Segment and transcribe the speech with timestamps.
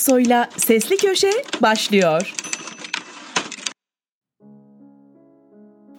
[0.00, 1.30] Aksoy'la Sesli Köşe
[1.62, 2.34] başlıyor.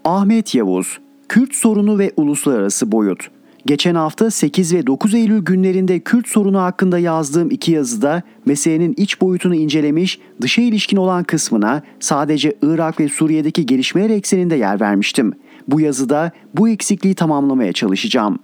[0.03, 0.99] Ahmet Yavuz,
[1.29, 3.31] Kürt sorunu ve uluslararası boyut.
[3.65, 9.21] Geçen hafta 8 ve 9 Eylül günlerinde Kürt sorunu hakkında yazdığım iki yazıda meselenin iç
[9.21, 15.33] boyutunu incelemiş, dışa ilişkin olan kısmına sadece Irak ve Suriye'deki gelişmeler ekseninde yer vermiştim.
[15.67, 18.39] Bu yazıda bu eksikliği tamamlamaya çalışacağım.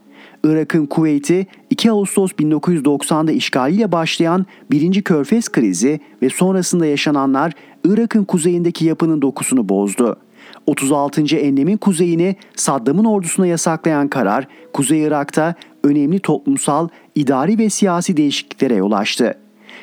[0.48, 5.02] Irak'ın Kuveyt'i 2 Ağustos 1990'da işgaliyle başlayan 1.
[5.02, 7.54] Körfez krizi ve sonrasında yaşananlar
[7.86, 10.18] Irak'ın kuzeyindeki yapının dokusunu bozdu.
[10.66, 11.36] 36.
[11.36, 18.92] enlemin kuzeyini Saddam'ın ordusuna yasaklayan karar, Kuzey Irak'ta önemli toplumsal, idari ve siyasi değişikliklere yol
[18.92, 19.38] açtı.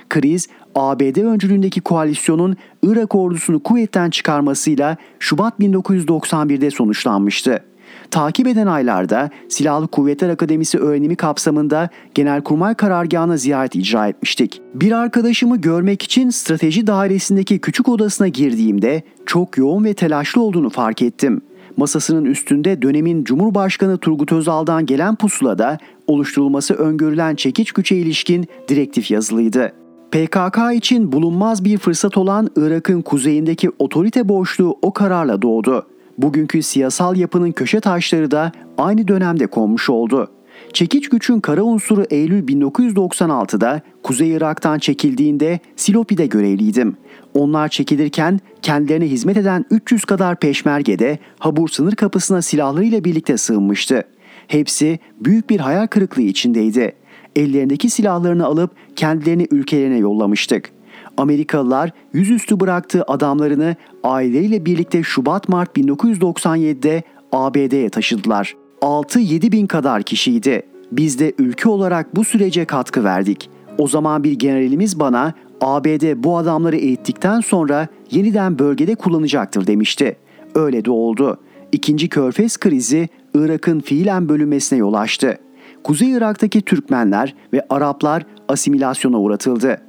[0.09, 7.65] Kriz, ABD öncülüğündeki koalisyonun Irak ordusunu kuvvetten çıkarmasıyla Şubat 1991'de sonuçlanmıştı.
[8.11, 14.63] Takip eden aylarda Silahlı Kuvvetler Akademisi öğrenimi kapsamında Genelkurmay Karargahı'na ziyaret icra etmiştik.
[14.75, 21.03] Bir arkadaşımı görmek için strateji dairesindeki küçük odasına girdiğimde çok yoğun ve telaşlı olduğunu fark
[21.03, 21.41] ettim.
[21.77, 29.73] Masasının üstünde dönemin Cumhurbaşkanı Turgut Özal'dan gelen pusulada oluşturulması öngörülen çekiç güce ilişkin direktif yazılıydı.
[30.11, 35.87] PKK için bulunmaz bir fırsat olan Irak'ın kuzeyindeki otorite boşluğu o kararla doğdu.
[36.19, 40.31] Bugünkü siyasal yapının köşe taşları da aynı dönemde konmuş oldu.
[40.73, 46.97] Çekiç güçün kara unsuru Eylül 1996'da Kuzey Irak'tan çekildiğinde Silopi'de görevliydim.
[47.35, 54.03] Onlar çekilirken kendilerine hizmet eden 300 kadar peşmergede Habur sınır kapısına silahlarıyla birlikte sığınmıştı.
[54.49, 56.93] Hepsi büyük bir hayal kırıklığı içindeydi.
[57.37, 60.74] Ellerindeki silahlarını alıp kendilerini ülkelerine yollamıştık.
[61.17, 68.55] Amerikalılar yüzüstü bıraktığı adamlarını aileleriyle birlikte Şubat-Mart 1997'de ABD'ye taşıdılar.
[68.81, 70.63] 6-7 bin kadar kişiydi.
[70.93, 73.51] Biz de ülke olarak bu sürece katkı verdik.
[73.79, 80.17] O zaman bir generalimiz bana ABD bu adamları eğittikten sonra yeniden bölgede kullanacaktır demişti.
[80.55, 81.41] Öyle de oldu.
[81.73, 85.39] İkinci Körfez krizi Irak'ın fiilen bölünmesine yol açtı.
[85.85, 89.81] Kuzey Irak'taki Türkmenler ve Araplar asimilasyona uğratıldı.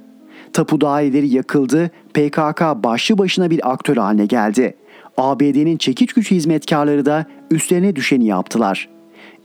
[0.52, 4.76] Tapu daireleri yakıldı, PKK başlı başına bir aktör haline geldi.
[5.16, 8.88] ABD'nin çekiç güç hizmetkarları da üstlerine düşeni yaptılar.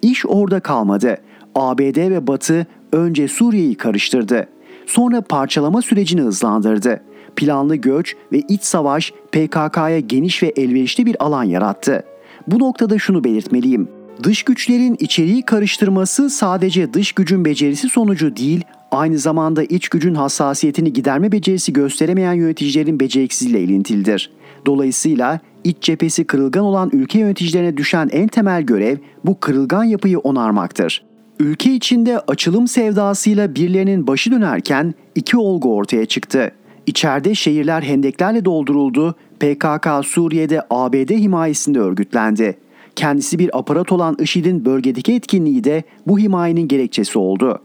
[0.01, 1.17] İş orada kalmadı.
[1.55, 4.47] ABD ve Batı önce Suriye'yi karıştırdı.
[4.85, 7.01] Sonra parçalama sürecini hızlandırdı.
[7.35, 12.03] Planlı göç ve iç savaş PKK'ya geniş ve elverişli bir alan yarattı.
[12.47, 13.87] Bu noktada şunu belirtmeliyim.
[14.23, 20.93] Dış güçlerin içeriği karıştırması sadece dış gücün becerisi sonucu değil, aynı zamanda iç gücün hassasiyetini
[20.93, 24.31] giderme becerisi gösteremeyen yöneticilerin beceriksizliğiyle ilintilidir.
[24.65, 31.03] Dolayısıyla iç cephesi kırılgan olan ülke yöneticilerine düşen en temel görev bu kırılgan yapıyı onarmaktır.
[31.39, 36.51] Ülke içinde açılım sevdasıyla birilerinin başı dönerken iki olgu ortaya çıktı.
[36.87, 42.57] İçeride şehirler hendeklerle dolduruldu, PKK Suriye'de ABD himayesinde örgütlendi.
[42.95, 47.59] Kendisi bir aparat olan IŞİD'in bölgedeki etkinliği de bu himayenin gerekçesi oldu.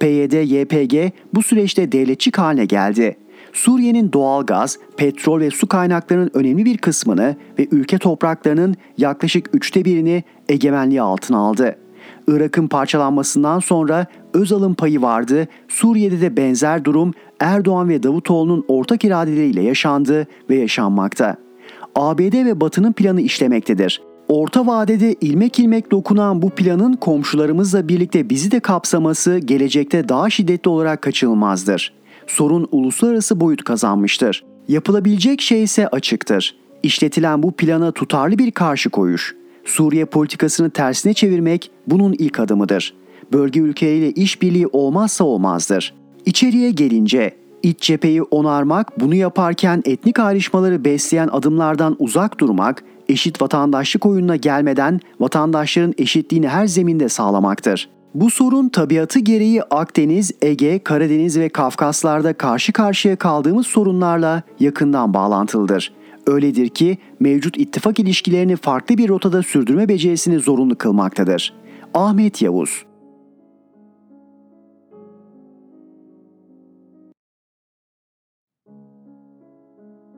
[0.00, 3.16] PYD-YPG bu süreçte devletçik haline geldi.
[3.52, 9.84] Suriye'nin doğal gaz, petrol ve su kaynaklarının önemli bir kısmını ve ülke topraklarının yaklaşık üçte
[9.84, 11.76] birini egemenliği altına aldı.
[12.28, 19.62] Irak'ın parçalanmasından sonra Özal'ın payı vardı, Suriye'de de benzer durum Erdoğan ve Davutoğlu'nun ortak iradeleriyle
[19.62, 21.36] yaşandı ve yaşanmakta.
[21.94, 24.02] ABD ve Batı'nın planı işlemektedir.
[24.28, 30.68] Orta vadede ilmek ilmek dokunan bu planın komşularımızla birlikte bizi de kapsaması gelecekte daha şiddetli
[30.68, 31.92] olarak kaçınılmazdır.
[32.26, 34.44] Sorun uluslararası boyut kazanmıştır.
[34.68, 36.56] Yapılabilecek şey ise açıktır.
[36.82, 39.34] İşletilen bu plana tutarlı bir karşı koyuş.
[39.64, 42.94] Suriye politikasını tersine çevirmek bunun ilk adımıdır.
[43.32, 45.94] Bölge ülkeleriyle işbirliği olmazsa olmazdır.
[46.26, 54.06] İçeriye gelince iç cepheyi onarmak, bunu yaparken etnik ayrışmaları besleyen adımlardan uzak durmak, eşit vatandaşlık
[54.06, 57.88] oyununa gelmeden vatandaşların eşitliğini her zeminde sağlamaktır.
[58.14, 65.92] Bu sorun tabiatı gereği Akdeniz, Ege, Karadeniz ve Kafkaslar'da karşı karşıya kaldığımız sorunlarla yakından bağlantılıdır.
[66.26, 71.54] Öyledir ki mevcut ittifak ilişkilerini farklı bir rotada sürdürme becerisini zorunlu kılmaktadır.
[71.94, 72.84] Ahmet Yavuz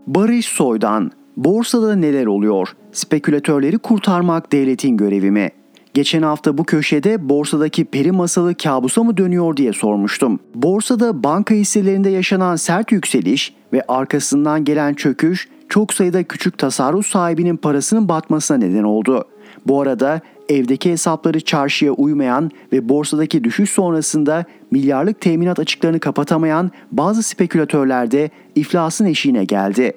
[0.07, 2.69] Barış Soydan Borsada neler oluyor?
[2.93, 5.51] Spekülatörleri kurtarmak devletin görevi mi?
[5.95, 10.41] Geçen hafta bu köşede borsadaki peri masalı kabusa mı dönüyor diye sormuştum.
[10.55, 17.57] Borsada banka hisselerinde yaşanan sert yükseliş ve arkasından gelen çöküş çok sayıda küçük tasarruf sahibinin
[17.57, 19.25] parasının batmasına neden oldu.
[19.67, 27.23] Bu arada evdeki hesapları çarşıya uymayan ve borsadaki düşüş sonrasında milyarlık teminat açıklarını kapatamayan bazı
[27.23, 29.93] spekülatörler de iflasın eşiğine geldi.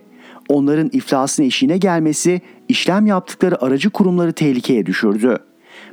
[0.52, 5.38] Onların iflasın eşiğine gelmesi işlem yaptıkları aracı kurumları tehlikeye düşürdü.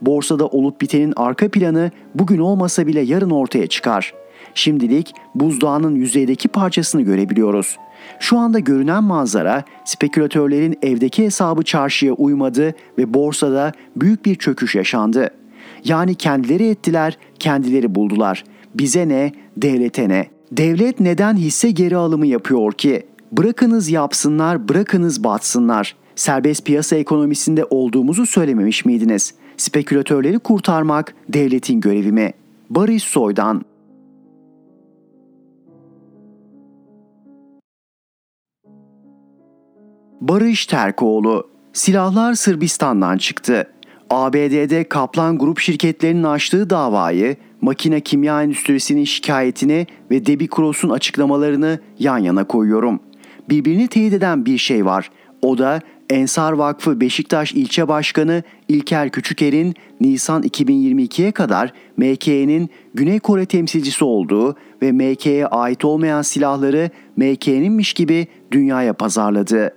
[0.00, 4.14] Borsada olup bitenin arka planı bugün olmasa bile yarın ortaya çıkar.
[4.54, 7.76] Şimdilik buzdağının yüzeydeki parçasını görebiliyoruz.
[8.20, 15.30] Şu anda görünen manzara spekülatörlerin evdeki hesabı çarşıya uymadı ve borsada büyük bir çöküş yaşandı.
[15.84, 18.44] Yani kendileri ettiler, kendileri buldular.
[18.74, 20.26] Bize ne, devlete ne?
[20.52, 23.06] Devlet neden hisse geri alımı yapıyor ki?
[23.32, 25.96] Bırakınız yapsınlar, bırakınız batsınlar.
[26.16, 29.34] Serbest piyasa ekonomisinde olduğumuzu söylememiş miydiniz?
[29.56, 32.32] Spekülatörleri kurtarmak devletin görevi mi?
[32.70, 33.64] Barış Soydan
[40.20, 43.66] Barış Terkoğlu Silahlar Sırbistan'dan çıktı.
[44.10, 52.18] ABD'de Kaplan Grup şirketlerinin açtığı davayı, makine kimya endüstrisinin şikayetini ve Debbie Cross'un açıklamalarını yan
[52.18, 53.00] yana koyuyorum.
[53.48, 55.10] Birbirini teyit eden bir şey var.
[55.42, 63.46] O da Ensar Vakfı Beşiktaş İlçe Başkanı İlker Küçüker'in Nisan 2022'ye kadar MK'nin Güney Kore
[63.46, 69.74] temsilcisi olduğu ve MK'ye ait olmayan silahları MK'ninmiş gibi dünyaya pazarladı.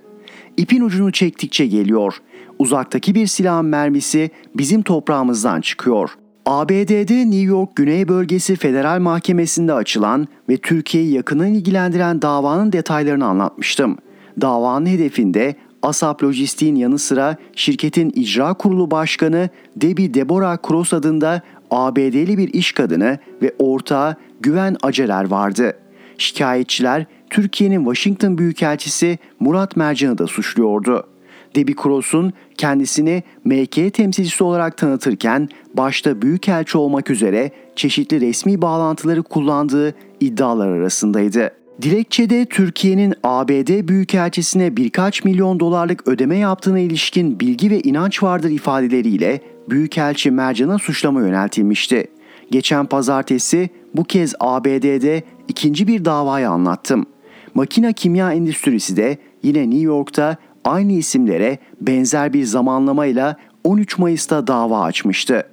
[0.56, 2.22] İpin ucunu çektikçe geliyor.
[2.58, 6.10] Uzaktaki bir silahın mermisi bizim toprağımızdan çıkıyor.
[6.46, 13.98] ABD'de New York Güney Bölgesi Federal Mahkemesi'nde açılan ve Türkiye'yi yakından ilgilendiren davanın detaylarını anlatmıştım.
[14.40, 22.38] Davanın hedefinde Asap Lojistik'in yanı sıra şirketin icra kurulu başkanı Debbie Deborah Cross adında ABD'li
[22.38, 25.76] bir iş kadını ve ortağı Güven Aceler vardı.
[26.18, 31.11] Şikayetçiler Türkiye'nin Washington Büyükelçisi Murat Mercan'ı da suçluyordu.
[31.54, 39.94] Debbie Cross'un kendisini MK temsilcisi olarak tanıtırken başta büyükelçi olmak üzere çeşitli resmi bağlantıları kullandığı
[40.20, 41.50] iddialar arasındaydı.
[41.82, 49.40] Dilekçede Türkiye'nin ABD Büyükelçisine birkaç milyon dolarlık ödeme yaptığına ilişkin bilgi ve inanç vardır ifadeleriyle
[49.70, 52.06] Büyükelçi Mercan'a suçlama yöneltilmişti.
[52.50, 57.06] Geçen pazartesi bu kez ABD'de ikinci bir davayı anlattım.
[57.54, 64.82] Makina kimya endüstrisi de yine New York'ta aynı isimlere benzer bir zamanlamayla 13 Mayıs'ta dava
[64.82, 65.46] açmıştı.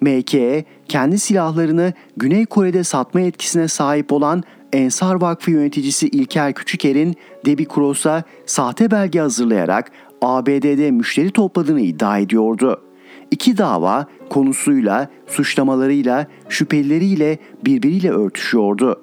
[0.00, 4.42] MKE kendi silahlarını Güney Kore'de satma etkisine sahip olan
[4.72, 7.14] Ensar Vakfı yöneticisi İlker Küçüker'in
[7.46, 9.92] Debbie Cross'a sahte belge hazırlayarak
[10.22, 12.82] ABD'de müşteri topladığını iddia ediyordu.
[13.30, 19.02] İki dava konusuyla, suçlamalarıyla, şüphelileriyle birbiriyle örtüşüyordu.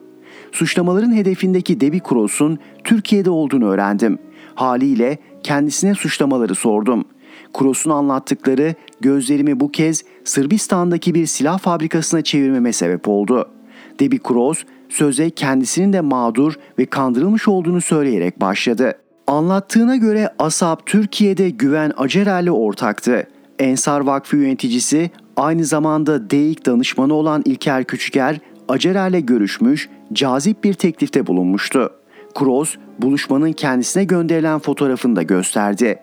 [0.51, 4.20] Suçlamaların hedefindeki Debbie Cross'un Türkiye'de olduğunu öğrendim.
[4.55, 7.05] Haliyle kendisine suçlamaları sordum.
[7.59, 13.50] Cross'un anlattıkları gözlerimi bu kez Sırbistan'daki bir silah fabrikasına çevirmeme sebep oldu.
[14.00, 18.93] Debbie Cross söze kendisinin de mağdur ve kandırılmış olduğunu söyleyerek başladı.
[19.27, 23.27] Anlattığına göre Asap Türkiye'de Güven Acerer'le ortaktı.
[23.59, 31.27] Ensar Vakfı yöneticisi aynı zamanda DEİK danışmanı olan İlker Küçüker Acerer'le görüşmüş, cazip bir teklifte
[31.27, 31.89] bulunmuştu.
[32.35, 36.00] Kroos buluşmanın kendisine gönderilen fotoğrafını da gösterdi.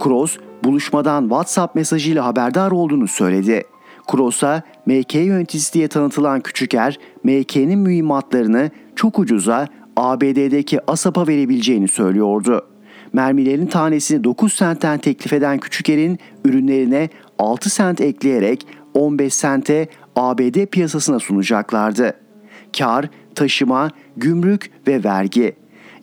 [0.00, 3.64] Kroos buluşmadan WhatsApp mesajıyla haberdar olduğunu söyledi.
[4.10, 12.66] Kroos'a MK yöneticisi diye tanıtılan Küçüker, MK'nin mühimmatlarını çok ucuza ABD'deki ASAP'a verebileceğini söylüyordu.
[13.12, 21.18] Mermilerin tanesini 9 sentten teklif eden Küçüker'in ürünlerine 6 sent ekleyerek 15 sente ABD piyasasına
[21.18, 22.14] sunacaklardı.
[22.78, 25.56] Kar, taşıma, gümrük ve vergi.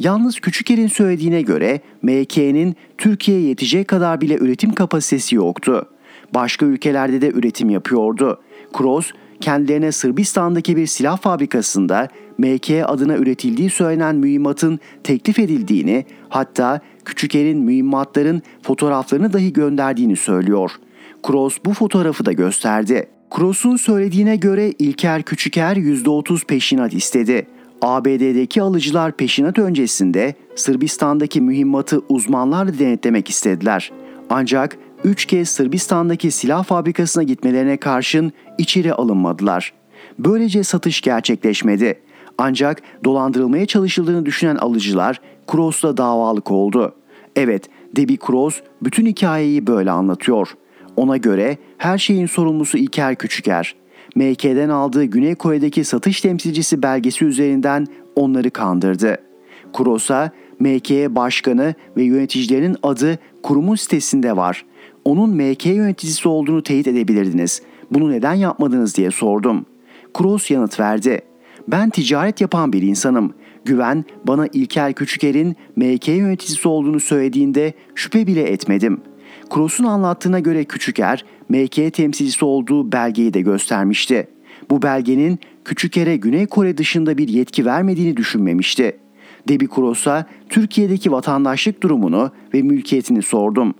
[0.03, 5.89] Yalnız Küçüker'in söylediğine göre MK'nin Türkiye'ye yetecek kadar bile üretim kapasitesi yoktu.
[6.34, 8.41] Başka ülkelerde de üretim yapıyordu.
[8.74, 17.60] Kroos kendilerine Sırbistan'daki bir silah fabrikasında MK adına üretildiği söylenen mühimmatın teklif edildiğini hatta Küçüker'in
[17.60, 20.72] mühimmatların fotoğraflarını dahi gönderdiğini söylüyor.
[21.24, 23.10] Kroos bu fotoğrafı da gösterdi.
[23.36, 27.48] Kroos'un söylediğine göre İlker Küçüker %30 peşinat istedi.
[27.81, 33.91] ABD'deki alıcılar peşinat öncesinde Sırbistan'daki mühimmatı uzmanlarla denetlemek istediler.
[34.29, 39.73] Ancak 3 kez Sırbistan'daki silah fabrikasına gitmelerine karşın içeri alınmadılar.
[40.19, 42.00] Böylece satış gerçekleşmedi.
[42.38, 46.95] Ancak dolandırılmaya çalışıldığını düşünen alıcılar Kroos'la davalık oldu.
[47.35, 47.63] Evet,
[47.95, 50.47] Debbie Kroos bütün hikayeyi böyle anlatıyor.
[50.95, 53.75] Ona göre her şeyin sorumlusu İlker Küçüker.
[54.15, 59.18] MK'den aldığı Güney Kore'deki satış temsilcisi belgesi üzerinden onları kandırdı.
[59.74, 64.65] Kroos'a MK başkanı ve yöneticilerinin adı kurumun sitesinde var.
[65.06, 67.62] Onun MK yöneticisi olduğunu teyit edebilirdiniz.
[67.91, 69.65] Bunu neden yapmadınız diye sordum.
[70.13, 71.22] Kroos yanıt verdi.
[71.68, 73.34] Ben ticaret yapan bir insanım.
[73.65, 79.01] Güven bana İlker Küçüker'in MK yöneticisi olduğunu söylediğinde şüphe bile etmedim.
[79.53, 84.27] Kroos'un anlattığına göre Küçüker, MK temsilcisi olduğu belgeyi de göstermişti.
[84.70, 88.98] Bu belgenin Küçüker'e Güney Kore dışında bir yetki vermediğini düşünmemişti.
[89.48, 93.74] Debbie Kroos'a Türkiye'deki vatandaşlık durumunu ve mülkiyetini sordum.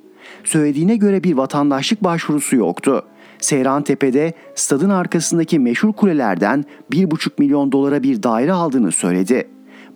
[0.44, 3.06] Söylediğine göre bir vatandaşlık başvurusu yoktu.
[3.40, 9.48] Seyran Tepe'de stadın arkasındaki meşhur kulelerden 1,5 milyon dolara bir daire aldığını söyledi.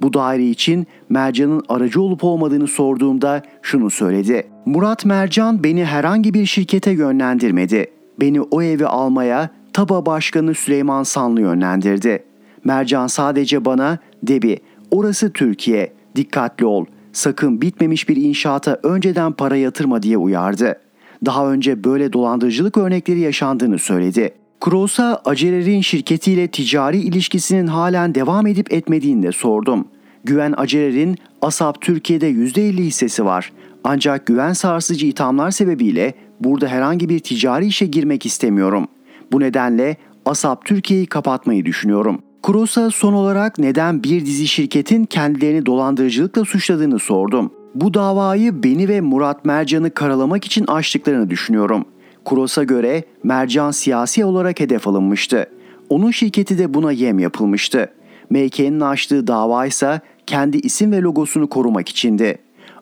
[0.01, 4.47] Bu daire için Mercan'ın aracı olup olmadığını sorduğumda şunu söyledi.
[4.65, 7.87] Murat Mercan beni herhangi bir şirkete yönlendirmedi.
[8.19, 12.23] Beni o evi almaya TABA Başkanı Süleyman Sanlı yönlendirdi.
[12.63, 14.57] Mercan sadece bana Debi
[14.91, 20.79] orası Türkiye dikkatli ol sakın bitmemiş bir inşaata önceden para yatırma diye uyardı.
[21.25, 24.33] Daha önce böyle dolandırıcılık örnekleri yaşandığını söyledi.
[24.65, 29.87] Kroos'a Acerer'in şirketiyle ticari ilişkisinin halen devam edip etmediğini de sordum.
[30.23, 33.51] Güven Acerer'in ASAP Türkiye'de %50 hissesi var.
[33.83, 38.87] Ancak güven sarsıcı ithamlar sebebiyle burada herhangi bir ticari işe girmek istemiyorum.
[39.31, 42.19] Bu nedenle ASAP Türkiye'yi kapatmayı düşünüyorum.
[42.43, 47.51] Kroos'a son olarak neden bir dizi şirketin kendilerini dolandırıcılıkla suçladığını sordum.
[47.75, 51.85] Bu davayı beni ve Murat Mercan'ı karalamak için açtıklarını düşünüyorum.
[52.25, 55.49] Kuros'a göre Mercan siyasi olarak hedef alınmıştı.
[55.89, 57.89] Onun şirketi de buna yem yapılmıştı.
[58.29, 62.37] MK'nin açtığı dava ise kendi isim ve logosunu korumak içindi.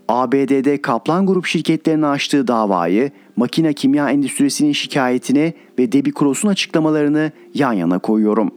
[0.07, 7.73] ABD'de Kaplan Grup şirketlerinin açtığı davayı, makine kimya endüstrisinin şikayetini ve Debbie Cross'un açıklamalarını yan
[7.73, 8.51] yana koyuyorum.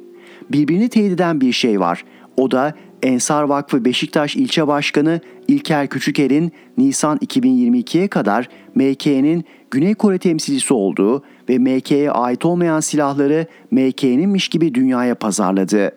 [0.53, 2.05] Birbirini teyit eden bir şey var.
[2.37, 10.19] O da Ensar Vakfı Beşiktaş İlçe Başkanı İlker Küçüker'in Nisan 2022'ye kadar MK'nin Güney Kore
[10.19, 15.93] temsilcisi olduğu ve MK'ye ait olmayan silahları MK'ninmiş gibi dünyaya pazarladı.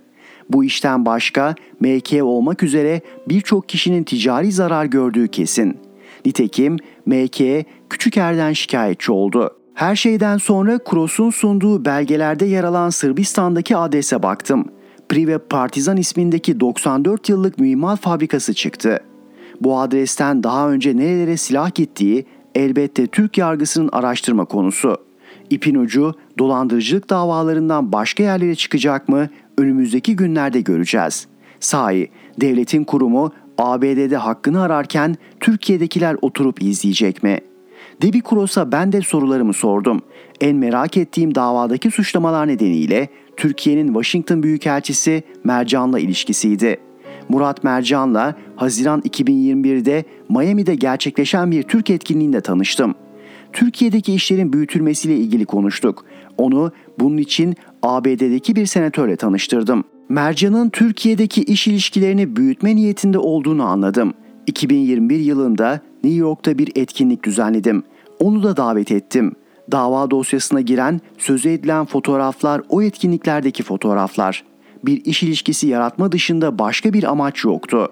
[0.50, 5.78] Bu işten başka MK olmak üzere birçok kişinin ticari zarar gördüğü kesin.
[6.26, 9.56] Nitekim MK Küçüker'den şikayetçi oldu.
[9.74, 14.66] Her şeyden sonra Kroos'un sunduğu belgelerde yer alan Sırbistan'daki adrese baktım.
[15.10, 19.00] Prive Partizan ismindeki 94 yıllık mühimmat fabrikası çıktı.
[19.62, 22.26] Bu adresten daha önce nerelere silah gittiği
[22.56, 24.98] elbette Türk yargısının araştırma konusu.
[25.50, 31.28] İpin ucu dolandırıcılık davalarından başka yerlere çıkacak mı önümüzdeki günlerde göreceğiz.
[31.60, 32.10] Sahi
[32.42, 37.40] devletin kurumu ABD'de hakkını ararken Türkiye'dekiler oturup izleyecek mi?
[38.02, 40.02] Debbie Cross'a ben de sorularımı sordum.
[40.42, 43.10] En merak ettiğim davadaki suçlamalar nedeniyle
[43.40, 46.78] Türkiye'nin Washington Büyükelçisi Mercan'la ilişkisiydi.
[47.30, 52.96] Murat Mercan'la Haziran 2021'de Miami'de gerçekleşen bir Türk etkinliğinde tanıştım.
[53.54, 56.06] Türkiye'deki işlerin büyütülmesiyle ilgili konuştuk.
[56.38, 59.84] Onu bunun için ABD'deki bir senatörle tanıştırdım.
[60.10, 64.14] Mercan'ın Türkiye'deki iş ilişkilerini büyütme niyetinde olduğunu anladım.
[64.48, 67.84] 2021 yılında New York'ta bir etkinlik düzenledim.
[68.20, 69.32] Onu da davet ettim.
[69.72, 74.44] Dava dosyasına giren, sözü edilen fotoğraflar o etkinliklerdeki fotoğraflar.
[74.86, 77.92] Bir iş ilişkisi yaratma dışında başka bir amaç yoktu.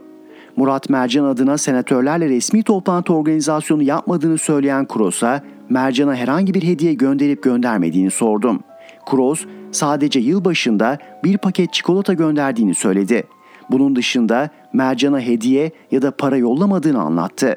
[0.56, 7.44] Murat Mercan adına senatörlerle resmi toplantı organizasyonu yapmadığını söyleyen Kuros'a Mercan'a herhangi bir hediye gönderip
[7.44, 8.60] göndermediğini sordum.
[9.06, 13.24] Kuros sadece yılbaşında bir paket çikolata gönderdiğini söyledi.
[13.72, 17.56] Bunun dışında Mercan'a hediye ya da para yollamadığını anlattı.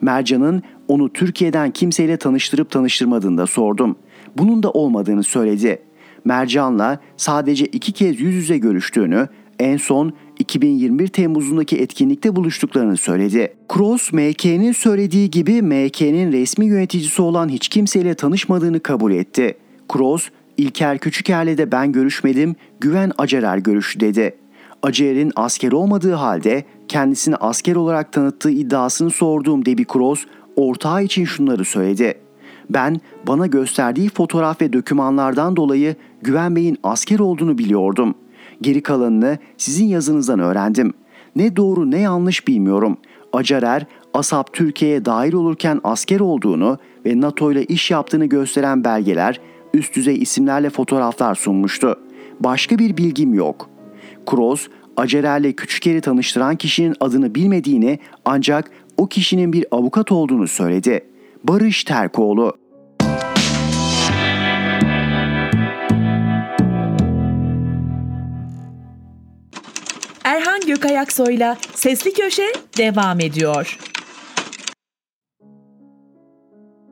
[0.00, 3.96] Mercan'ın onu Türkiye'den kimseyle tanıştırıp tanıştırmadığını sordum.
[4.38, 5.82] Bunun da olmadığını söyledi.
[6.24, 9.28] Mercan'la sadece iki kez yüz yüze görüştüğünü,
[9.58, 13.54] en son 2021 Temmuz'undaki etkinlikte buluştuklarını söyledi.
[13.74, 19.56] Cross, MK'nin söylediği gibi MK'nin resmi yöneticisi olan hiç kimseyle tanışmadığını kabul etti.
[19.92, 24.34] Cross, İlker Küçüker'le de ben görüşmedim, Güven Acerer görüştü dedi.
[24.82, 30.24] Acerer'in asker olmadığı halde kendisini asker olarak tanıttığı iddiasını sorduğum Debbie Cross,
[30.58, 32.14] ortağı için şunları söyledi.
[32.70, 38.14] Ben bana gösterdiği fotoğraf ve dokümanlardan dolayı Güven Bey'in asker olduğunu biliyordum.
[38.60, 40.92] Geri kalanını sizin yazınızdan öğrendim.
[41.36, 42.96] Ne doğru ne yanlış bilmiyorum.
[43.32, 49.40] Acarer, Asap Türkiye'ye dahil olurken asker olduğunu ve NATO ile iş yaptığını gösteren belgeler,
[49.74, 51.98] üst düzey isimlerle fotoğraflar sunmuştu.
[52.40, 53.70] Başka bir bilgim yok.
[54.26, 61.04] Kroos, Acerer'le Küçüker'i tanıştıran kişinin adını bilmediğini ancak o kişinin bir avukat olduğunu söyledi.
[61.44, 62.52] Barış Terkoğlu
[70.24, 73.78] Erhan Gökayaksoy'la Sesli Köşe devam ediyor.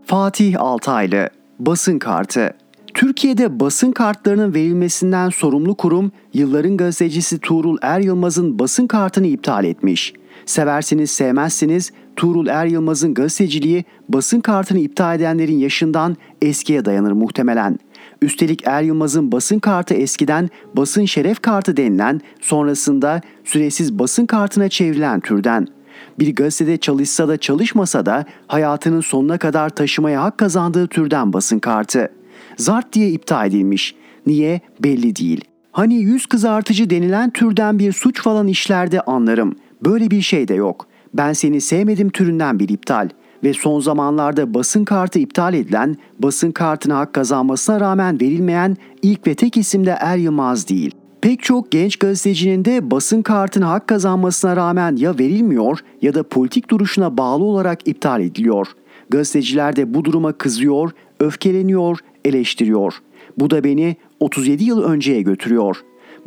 [0.06, 2.54] Fatih Altaylı Basın Kartı
[2.94, 10.12] Türkiye'de basın kartlarının verilmesinden sorumlu kurum yılların gazetecisi Tuğrul Er Yılmaz'ın basın kartını iptal etmiş.
[10.46, 17.78] Seversiniz sevmezsiniz Tuğrul Er Yılmaz'ın gazeteciliği basın kartını iptal edenlerin yaşından eskiye dayanır muhtemelen.
[18.22, 25.20] Üstelik Er Yılmaz'ın basın kartı eskiden basın şeref kartı denilen sonrasında süresiz basın kartına çevrilen
[25.20, 25.68] türden.
[26.18, 32.08] Bir gazetede çalışsa da çalışmasa da hayatının sonuna kadar taşımaya hak kazandığı türden basın kartı.
[32.56, 33.94] Zart diye iptal edilmiş.
[34.26, 34.60] Niye?
[34.82, 35.44] Belli değil.
[35.72, 39.56] Hani yüz kızartıcı denilen türden bir suç falan işlerde anlarım.
[39.84, 40.86] Böyle bir şey de yok.
[41.14, 43.08] Ben seni sevmedim türünden bir iptal
[43.44, 49.34] ve son zamanlarda basın kartı iptal edilen, basın kartına hak kazanmasına rağmen verilmeyen ilk ve
[49.34, 50.94] tek isim de Er Yılmaz değil.
[51.20, 56.70] Pek çok genç gazetecinin de basın kartına hak kazanmasına rağmen ya verilmiyor ya da politik
[56.70, 58.66] duruşuna bağlı olarak iptal ediliyor.
[59.10, 62.94] Gazeteciler de bu duruma kızıyor, öfkeleniyor, eleştiriyor.
[63.38, 65.76] Bu da beni 37 yıl önceye götürüyor.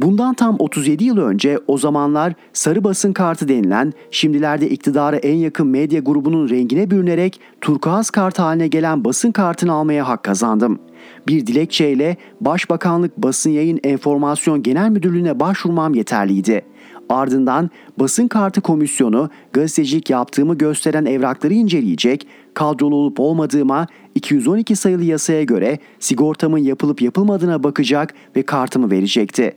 [0.02, 5.68] Bundan tam 37 yıl önce o zamanlar sarı basın kartı denilen şimdilerde iktidara en yakın
[5.68, 10.80] medya grubunun rengine bürünerek turkuaz kart haline gelen basın kartını almaya hak kazandım.
[11.28, 16.62] Bir dilekçeyle Başbakanlık Basın Yayın Enformasyon Genel Müdürlüğü'ne başvurmam yeterliydi.
[17.10, 25.44] Ardından basın kartı komisyonu gazetecilik yaptığımı gösteren evrakları inceleyecek, kadrolu olup olmadığıma 212 sayılı yasaya
[25.44, 29.56] göre sigortamın yapılıp yapılmadığına bakacak ve kartımı verecekti.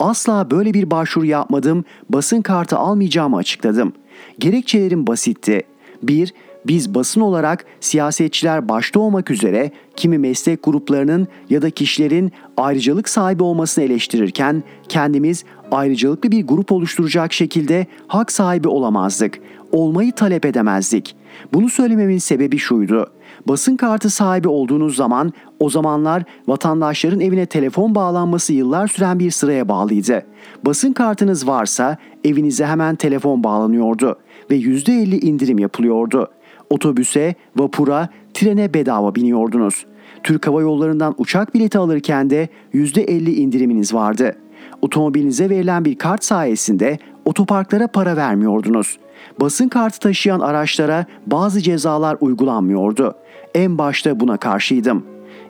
[0.00, 3.92] Asla böyle bir başvuru yapmadım, basın kartı almayacağımı açıkladım.
[4.38, 5.62] Gerekçelerim basitti.
[6.02, 6.34] 1.
[6.66, 13.42] Biz basın olarak siyasetçiler başta olmak üzere kimi meslek gruplarının ya da kişilerin ayrıcalık sahibi
[13.42, 19.38] olmasını eleştirirken kendimiz ayrıcalıklı bir grup oluşturacak şekilde hak sahibi olamazdık.
[19.72, 21.16] Olmayı talep edemezdik.
[21.52, 23.10] Bunu söylememin sebebi şuydu.
[23.46, 29.68] Basın kartı sahibi olduğunuz zaman o zamanlar vatandaşların evine telefon bağlanması yıllar süren bir sıraya
[29.68, 30.22] bağlıydı.
[30.66, 34.18] Basın kartınız varsa evinize hemen telefon bağlanıyordu
[34.50, 36.30] ve %50 indirim yapılıyordu.
[36.70, 39.86] Otobüse, vapura, trene bedava biniyordunuz.
[40.22, 44.36] Türk Hava Yolları'ndan uçak bileti alırken de %50 indiriminiz vardı.
[44.82, 48.98] Otomobilinize verilen bir kart sayesinde otoparklara para vermiyordunuz.
[49.40, 53.14] Basın kartı taşıyan araçlara bazı cezalar uygulanmıyordu.
[53.58, 55.04] En başta buna karşıydım.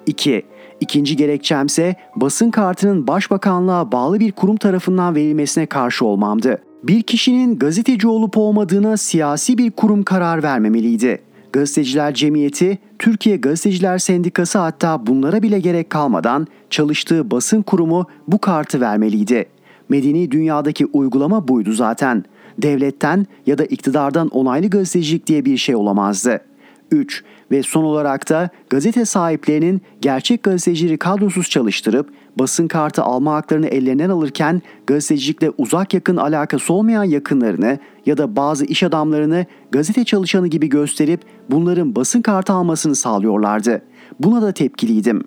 [0.07, 0.43] 2.
[0.81, 6.59] İkinci gerekçemse basın kartının başbakanlığa bağlı bir kurum tarafından verilmesine karşı olmamdı.
[6.83, 11.23] Bir kişinin gazeteci olup olmadığına siyasi bir kurum karar vermemeliydi.
[11.53, 18.81] Gazeteciler Cemiyeti, Türkiye Gazeteciler Sendikası hatta bunlara bile gerek kalmadan çalıştığı basın kurumu bu kartı
[18.81, 19.47] vermeliydi.
[19.89, 22.25] Medeni dünyadaki uygulama buydu zaten.
[22.59, 26.48] Devletten ya da iktidardan onaylı gazetecilik diye bir şey olamazdı.
[26.91, 27.25] 3.
[27.51, 34.11] Ve son olarak da gazete sahiplerinin gerçek gazetecileri kadrosuz çalıştırıp basın kartı alma haklarını ellerinden
[34.11, 40.69] alırken gazetecilikle uzak yakın alakası olmayan yakınlarını ya da bazı iş adamlarını gazete çalışanı gibi
[40.69, 41.21] gösterip
[41.51, 43.83] bunların basın kartı almasını sağlıyorlardı.
[44.21, 45.23] Buna da tepkiliydim.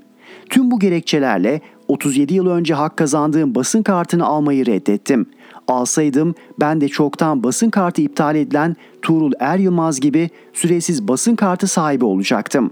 [0.50, 5.26] Tüm bu gerekçelerle 37 yıl önce hak kazandığım basın kartını almayı reddettim.
[5.72, 11.68] Alsaydım ben de çoktan basın kartı iptal edilen Tuğrul Er Yılmaz gibi süresiz basın kartı
[11.68, 12.72] sahibi olacaktım.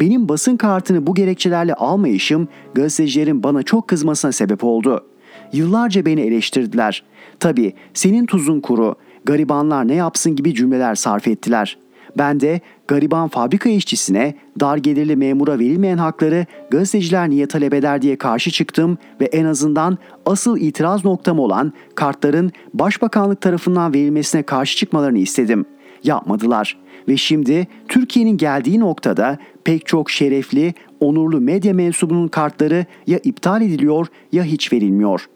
[0.00, 5.06] Benim basın kartını bu gerekçelerle almayışım gazetecilerin bana çok kızmasına sebep oldu.
[5.52, 7.04] Yıllarca beni eleştirdiler.
[7.40, 11.78] Tabii senin tuzun kuru, garibanlar ne yapsın gibi cümleler sarf ettiler.
[12.18, 12.60] Ben de
[12.92, 18.98] gariban fabrika işçisine, dar gelirli memura verilmeyen hakları gazeteciler niye talep eder diye karşı çıktım
[19.20, 25.64] ve en azından asıl itiraz noktam olan kartların başbakanlık tarafından verilmesine karşı çıkmalarını istedim.
[26.04, 26.78] Yapmadılar
[27.08, 34.06] ve şimdi Türkiye'nin geldiği noktada pek çok şerefli, onurlu medya mensubunun kartları ya iptal ediliyor
[34.32, 35.26] ya hiç verilmiyor.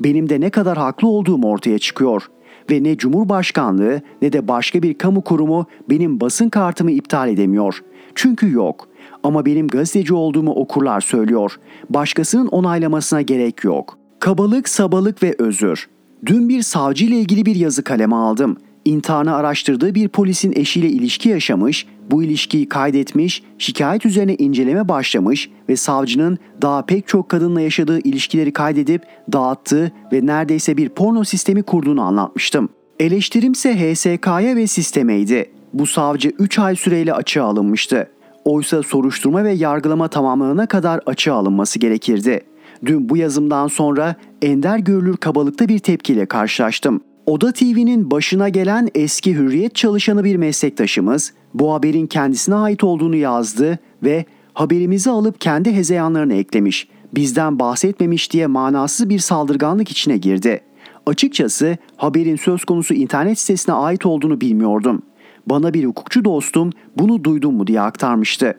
[0.00, 2.22] Benim de ne kadar haklı olduğum ortaya çıkıyor
[2.70, 7.84] ve ne Cumhurbaşkanlığı ne de başka bir kamu kurumu benim basın kartımı iptal edemiyor.
[8.14, 8.88] Çünkü yok.
[9.22, 11.58] Ama benim gazeteci olduğumu okurlar söylüyor.
[11.90, 13.98] Başkasının onaylamasına gerek yok.
[14.20, 15.88] Kabalık, sabalık ve özür.
[16.26, 18.56] Dün bir savcı ile ilgili bir yazı kaleme aldım.
[18.84, 25.76] İntiharını araştırdığı bir polisin eşiyle ilişki yaşamış, bu ilişkiyi kaydetmiş, şikayet üzerine inceleme başlamış ve
[25.76, 32.02] savcının daha pek çok kadınla yaşadığı ilişkileri kaydedip dağıttığı ve neredeyse bir porno sistemi kurduğunu
[32.02, 32.68] anlatmıştım.
[33.00, 35.50] Eleştirimse HSK'ya ve sistemeydi.
[35.72, 38.10] Bu savcı 3 ay süreyle açığa alınmıştı.
[38.44, 42.40] Oysa soruşturma ve yargılama tamamlanana kadar açığa alınması gerekirdi.
[42.86, 47.00] Dün bu yazımdan sonra ender görülür kabalıkta bir tepkiyle karşılaştım.
[47.26, 53.78] Oda TV'nin başına gelen eski hürriyet çalışanı bir meslektaşımız bu haberin kendisine ait olduğunu yazdı
[54.02, 60.60] ve haberimizi alıp kendi hezeyanlarını eklemiş, bizden bahsetmemiş diye manasız bir saldırganlık içine girdi.
[61.06, 65.02] Açıkçası haberin söz konusu internet sitesine ait olduğunu bilmiyordum.
[65.46, 68.54] Bana bir hukukçu dostum bunu duydum mu diye aktarmıştı.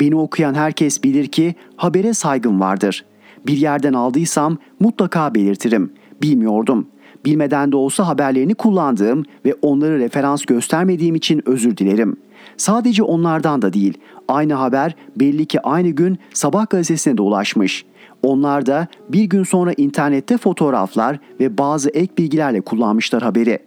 [0.00, 3.04] Beni okuyan herkes bilir ki habere saygım vardır.
[3.46, 5.92] Bir yerden aldıysam mutlaka belirtirim.
[6.22, 6.86] Bilmiyordum.
[7.24, 12.16] Bilmeden de olsa haberlerini kullandığım ve onları referans göstermediğim için özür dilerim.
[12.56, 13.98] Sadece onlardan da değil.
[14.28, 17.84] Aynı haber belli ki aynı gün Sabah gazetesine de ulaşmış.
[18.22, 23.58] Onlar da bir gün sonra internette fotoğraflar ve bazı ek bilgilerle kullanmışlar haberi.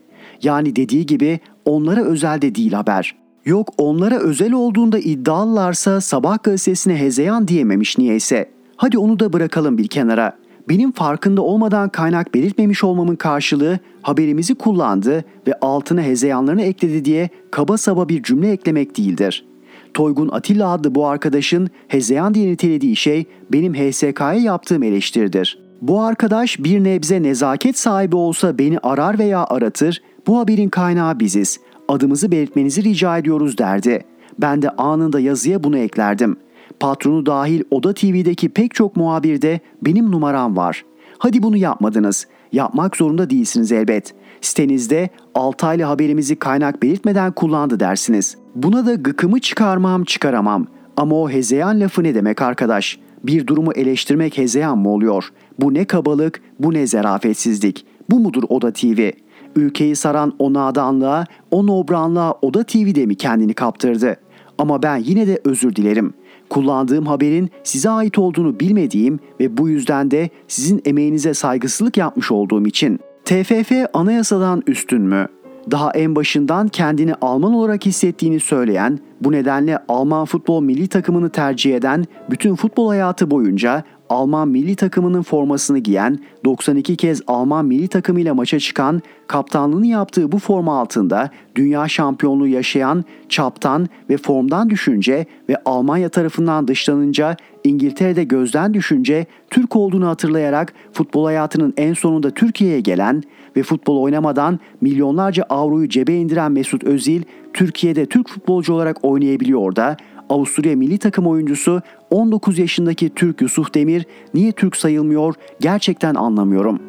[0.44, 3.16] Yani dediği gibi onlara özel de değil haber.
[3.46, 8.50] Yok onlara özel olduğunda iddialılarsa Sabah gazetesine hezeyan diyememiş niyeyse.
[8.76, 10.41] Hadi onu da bırakalım bir kenara.
[10.70, 17.78] Benim farkında olmadan kaynak belirtmemiş olmamın karşılığı haberimizi kullandı ve altına hezeyanlarını ekledi diye kaba
[17.78, 19.46] saba bir cümle eklemek değildir.
[19.94, 25.60] Toygun Atilla adlı bu arkadaşın hezeyan diye nitelediği şey benim HSK'ya yaptığım eleştiridir.
[25.82, 31.60] Bu arkadaş bir nebze nezaket sahibi olsa beni arar veya aratır, bu haberin kaynağı biziz,
[31.88, 34.04] adımızı belirtmenizi rica ediyoruz derdi.
[34.42, 36.51] Ben de anında yazıya bunu eklerdim.''
[36.82, 40.86] Patronu dahil Oda TV'deki pek çok muhabirde benim numaram var.
[41.18, 42.28] Hadi bunu yapmadınız.
[42.52, 44.14] Yapmak zorunda değilsiniz elbet.
[44.42, 48.38] Sitenizde 6 aylı haberimizi kaynak belirtmeden kullandı dersiniz.
[48.56, 50.68] Buna da gıkımı çıkarmam çıkaramam.
[50.98, 53.00] Ama o hezeyan lafı ne demek arkadaş?
[53.24, 55.30] Bir durumu eleştirmek hezeyan mı oluyor?
[55.60, 57.86] Bu ne kabalık, bu ne zerafetsizlik.
[58.10, 59.12] Bu mudur Oda TV?
[59.56, 64.18] Ülkeyi saran o nadanlığa, o nobranlığa Oda TV'de mi kendini kaptırdı?
[64.58, 66.14] Ama ben yine de özür dilerim.
[66.52, 72.68] Kullandığım haberin size ait olduğunu bilmediğim ve bu yüzden de sizin emeğinize saygısızlık yapmış olduğum
[72.68, 73.00] için.
[73.26, 75.28] TFF anayasadan üstün mü?
[75.72, 81.76] Daha en başından kendini Alman olarak hissettiğini söyleyen, bu nedenle Alman futbol milli takımını tercih
[81.76, 88.34] eden, bütün futbol hayatı boyunca Alman milli takımının formasını giyen, 92 kez Alman milli takımıyla
[88.34, 95.58] maça çıkan, kaptanlığını yaptığı bu forma altında dünya şampiyonluğu yaşayan, çaptan ve formdan düşünce ve
[95.66, 103.24] Almanya tarafından dışlanınca İngiltere'de gözden düşünce Türk olduğunu hatırlayarak futbol hayatının en sonunda Türkiye'ye gelen
[103.56, 109.98] ve futbol oynamadan milyonlarca avroyu cebe indiren Mesut Özil Türkiye'de Türk futbolcu olarak oynayabiliyor da
[110.32, 116.80] Avusturya milli takım oyuncusu 19 yaşındaki Türk Yusuf Demir niye Türk sayılmıyor gerçekten anlamıyorum.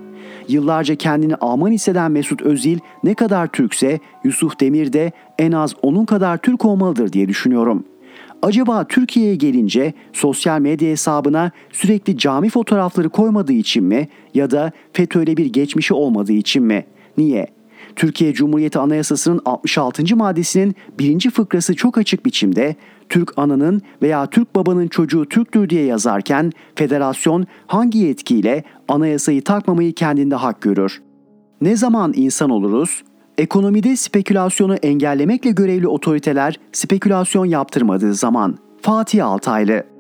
[0.49, 6.05] Yıllarca kendini Alman hisseden Mesut Özil ne kadar Türkse Yusuf Demir de en az onun
[6.05, 7.85] kadar Türk olmalıdır diye düşünüyorum.
[8.43, 15.37] Acaba Türkiye'ye gelince sosyal medya hesabına sürekli cami fotoğrafları koymadığı için mi ya da FETÖ'yle
[15.37, 16.85] bir geçmişi olmadığı için mi?
[17.19, 17.47] Niye?
[17.97, 20.17] Türkiye Cumhuriyeti Anayasası'nın 66.
[20.17, 22.77] maddesinin birinci fıkrası çok açık biçimde
[23.09, 30.35] Türk ananın veya Türk babanın çocuğu Türktür diye yazarken federasyon hangi yetkiyle anayasayı takmamayı kendinde
[30.35, 31.03] hak görür?
[31.61, 33.03] Ne zaman insan oluruz?
[33.39, 38.59] Ekonomide spekülasyonu engellemekle görevli otoriteler spekülasyon yaptırmadığı zaman.
[38.83, 39.93] Fatih Altaylı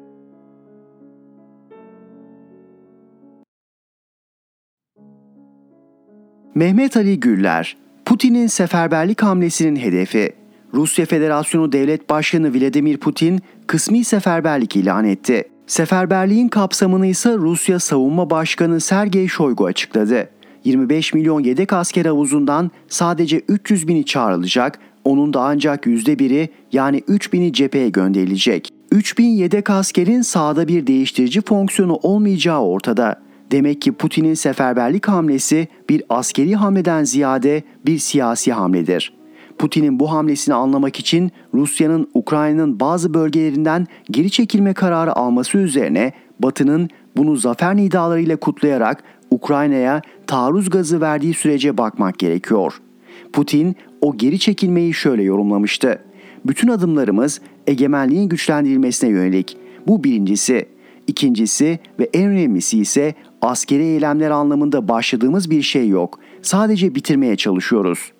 [6.55, 10.33] Mehmet Ali Güller, Putin'in seferberlik hamlesinin hedefi.
[10.75, 15.45] Rusya Federasyonu Devlet Başkanı Vladimir Putin kısmi seferberlik ilan etti.
[15.67, 20.29] Seferberliğin kapsamını ise Rusya Savunma Başkanı Sergey Shoigu açıkladı.
[20.65, 27.33] 25 milyon yedek asker havuzundan sadece 300 bini çağrılacak, onun da ancak %1'i yani 3
[27.33, 28.69] bini cepheye gönderilecek.
[28.91, 33.23] 3000 yedek askerin sahada bir değiştirici fonksiyonu olmayacağı ortada.
[33.53, 39.13] Demek ki Putin'in seferberlik hamlesi bir askeri hamleden ziyade bir siyasi hamledir.
[39.59, 46.89] Putin'in bu hamlesini anlamak için Rusya'nın Ukrayna'nın bazı bölgelerinden geri çekilme kararı alması üzerine Batı'nın
[47.17, 52.81] bunu zafer nidalarıyla kutlayarak Ukrayna'ya taarruz gazı verdiği sürece bakmak gerekiyor.
[53.33, 55.99] Putin o geri çekilmeyi şöyle yorumlamıştı.
[56.47, 59.57] Bütün adımlarımız egemenliğin güçlendirilmesine yönelik.
[59.87, 60.67] Bu birincisi.
[61.07, 66.19] İkincisi ve en önemlisi ise askeri eylemler anlamında başladığımız bir şey yok.
[66.43, 68.13] Sadece bitirmeye çalışıyoruz.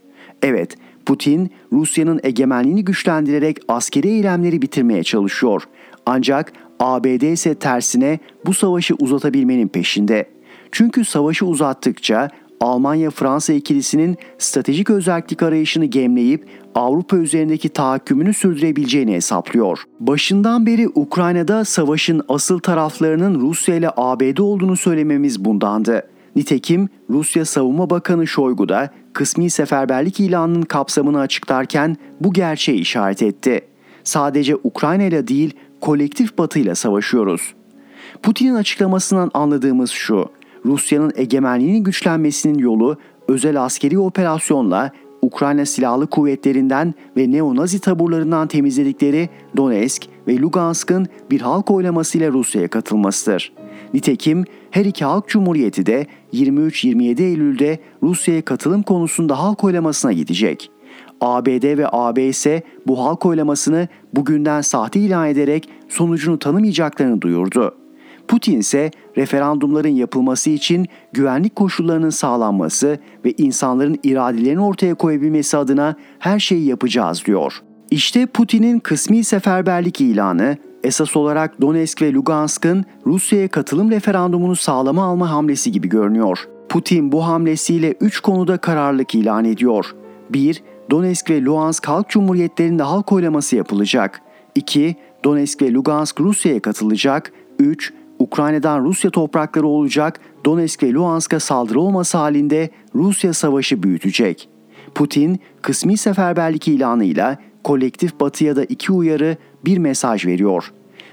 [0.43, 5.63] Evet, Putin Rusya'nın egemenliğini güçlendirerek askeri eylemleri bitirmeye çalışıyor.
[6.07, 10.29] Ancak ABD ise tersine bu savaşı uzatabilmenin peşinde.
[10.73, 12.29] Çünkü savaşı uzattıkça
[12.63, 19.83] Almanya-Fransa ikilisinin stratejik özellik arayışını gemleyip Avrupa üzerindeki tahakkümünü sürdürebileceğini hesaplıyor.
[20.01, 26.09] Başından beri Ukrayna'da savaşın asıl taraflarının Rusya ile ABD olduğunu söylememiz bundandı.
[26.37, 33.61] Nitekim Rusya Savunma Bakanı Şoygu da kısmi seferberlik ilanının kapsamını açıklarken bu gerçeği işaret etti.
[34.05, 37.55] Sadece Ukrayna ile değil kolektif Batı ile savaşıyoruz.
[38.23, 40.31] Putin'in açıklamasından anladığımız şu.
[40.67, 42.97] Rusya'nın egemenliğinin güçlenmesinin yolu
[43.29, 51.71] özel askeri operasyonla Ukrayna Silahlı Kuvvetlerinden ve neo-Nazi taburlarından temizledikleri Donetsk ve Lugansk'ın bir halk
[51.71, 53.53] oylamasıyla Rusya'ya katılmasıdır.
[53.95, 60.71] Nitekim her iki halk cumhuriyeti de 23-27 Eylül'de Rusya'ya katılım konusunda halk oylamasına gidecek.
[61.21, 67.82] ABD ve AB ise bu halk oylamasını bugünden sahte ilan ederek sonucunu tanımayacaklarını duyurdu.
[68.33, 76.39] Putin ise referandumların yapılması için güvenlik koşullarının sağlanması ve insanların iradelerini ortaya koyabilmesi adına her
[76.39, 77.63] şeyi yapacağız diyor.
[77.91, 85.31] İşte Putin'in kısmi seferberlik ilanı esas olarak Donetsk ve Lugansk'ın Rusya'ya katılım referandumunu sağlama alma
[85.31, 86.39] hamlesi gibi görünüyor.
[86.69, 89.95] Putin bu hamlesiyle 3 konuda kararlılık ilan ediyor.
[90.31, 90.63] 1.
[90.91, 94.23] Donetsk ve Luhansk Halk Cumhuriyetlerinde halk oylaması yapılacak.
[94.55, 94.97] 2.
[95.25, 97.33] Donetsk ve Lugansk Rusya'ya katılacak.
[97.59, 97.93] 3.
[98.23, 104.49] Ukrayna'dan Rusya toprakları olacak, Donetsk ve Luhansk'a saldırı olması halinde Rusya savaşı büyütecek.
[104.95, 110.73] Putin, kısmi seferberlik ilanıyla kolektif batıya da iki uyarı, bir mesaj veriyor.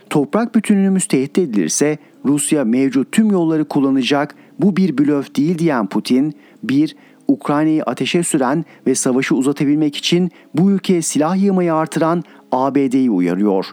[0.10, 6.34] Toprak bütünlüğümüz tehdit edilirse Rusya mevcut tüm yolları kullanacak, bu bir blöf değil diyen Putin,
[6.63, 6.95] bir,
[7.28, 13.65] Ukrayna'yı ateşe süren ve savaşı uzatabilmek için bu ülkeye silah yığmayı artıran ABD'yi uyarıyor.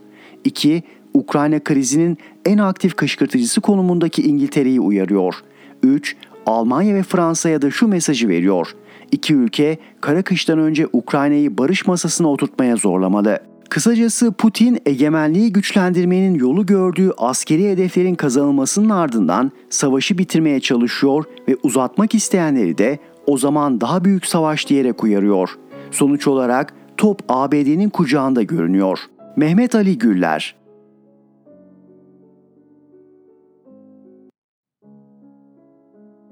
[0.44, 0.82] 2.
[1.16, 5.34] Ukrayna krizinin en aktif kışkırtıcısı konumundaki İngiltere'yi uyarıyor.
[5.82, 6.16] 3.
[6.46, 8.74] Almanya ve Fransa'ya da şu mesajı veriyor.
[9.12, 13.38] İki ülke kara kıştan önce Ukrayna'yı barış masasına oturtmaya zorlamalı.
[13.70, 22.14] Kısacası Putin egemenliği güçlendirmenin yolu gördüğü askeri hedeflerin kazanılmasının ardından savaşı bitirmeye çalışıyor ve uzatmak
[22.14, 25.50] isteyenleri de o zaman daha büyük savaş diyerek uyarıyor.
[25.90, 28.98] Sonuç olarak top ABD'nin kucağında görünüyor.
[29.36, 30.65] Mehmet Ali Güller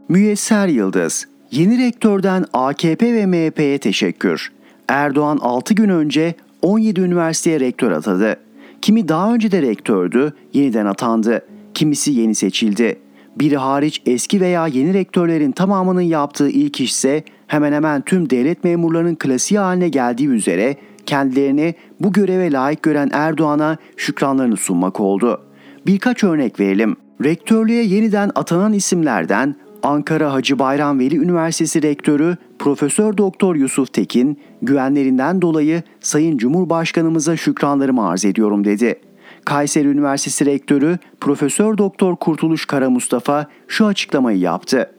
[0.09, 4.53] Müyesser Yıldız, yeni rektörden AKP ve MHP'ye teşekkür.
[4.89, 8.37] Erdoğan 6 gün önce 17 üniversiteye rektör atadı.
[8.83, 11.47] Kimi daha önce de rektördü, yeniden atandı.
[11.75, 12.99] Kimisi yeni seçildi.
[13.37, 18.65] Biri hariç eski veya yeni rektörlerin tamamının yaptığı ilk iş ise hemen hemen tüm devlet
[18.65, 25.43] memurlarının klasiği haline geldiği üzere kendilerini bu göreve layık gören Erdoğan'a şükranlarını sunmak oldu.
[25.87, 26.97] Birkaç örnek verelim.
[27.25, 35.43] Rektörlüğe yeniden atanan isimlerden Ankara Hacı Bayram Veli Üniversitesi Rektörü Profesör Doktor Yusuf Tekin, güvenlerinden
[35.43, 39.01] dolayı Sayın Cumhurbaşkanımıza şükranlarımı arz ediyorum dedi.
[39.45, 44.91] Kayseri Üniversitesi Rektörü Profesör Doktor Kurtuluş Kara Mustafa şu açıklamayı yaptı.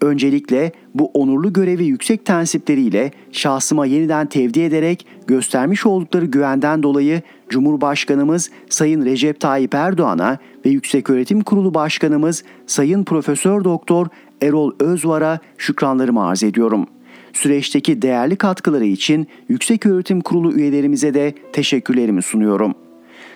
[0.00, 8.50] Öncelikle bu onurlu görevi yüksek tensipleriyle şahsıma yeniden tevdi ederek göstermiş oldukları güvenden dolayı Cumhurbaşkanımız
[8.68, 14.06] Sayın Recep Tayyip Erdoğan'a ve Yükseköğretim Kurulu Başkanımız Sayın Profesör Doktor
[14.42, 16.86] Erol Özvar'a şükranlarımı arz ediyorum.
[17.32, 22.74] Süreçteki değerli katkıları için Yükseköğretim Kurulu üyelerimize de teşekkürlerimi sunuyorum.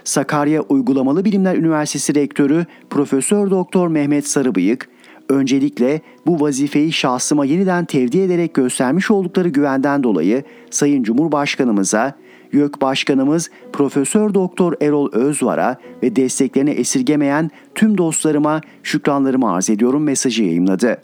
[0.05, 4.89] Sakarya Uygulamalı Bilimler Üniversitesi Rektörü Profesör Doktor Mehmet Sarıbıyık,
[5.29, 12.15] öncelikle bu vazifeyi şahsıma yeniden tevdi ederek göstermiş oldukları güvenden dolayı Sayın Cumhurbaşkanımıza,
[12.53, 20.45] YÖK Başkanımız Profesör Doktor Erol Özvar'a ve desteklerini esirgemeyen tüm dostlarıma şükranlarımı arz ediyorum mesajı
[20.45, 20.99] yayımladı.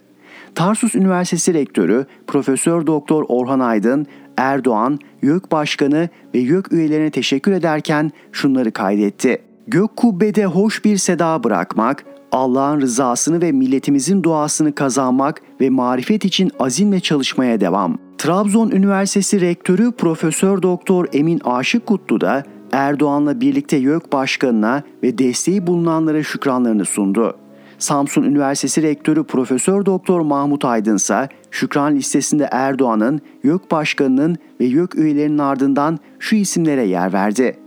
[0.55, 8.11] Tarsus Üniversitesi Rektörü Profesör Doktor Orhan Aydın, Erdoğan, YÖK Başkanı ve YÖK üyelerine teşekkür ederken
[8.31, 9.41] şunları kaydetti.
[9.67, 16.51] Gök kubbede hoş bir seda bırakmak, Allah'ın rızasını ve milletimizin duasını kazanmak ve marifet için
[16.59, 17.97] azimle çalışmaya devam.
[18.17, 25.67] Trabzon Üniversitesi Rektörü Profesör Doktor Emin Aşık Kutlu da Erdoğan'la birlikte YÖK Başkanı'na ve desteği
[25.67, 27.37] bulunanlara şükranlarını sundu.
[27.79, 34.95] Samsun Üniversitesi Rektörü Profesör Doktor Mahmut Aydın ise şükran listesinde Erdoğan'ın, YÖK Başkanı'nın ve YÖK
[34.95, 37.57] üyelerinin ardından şu isimlere yer verdi.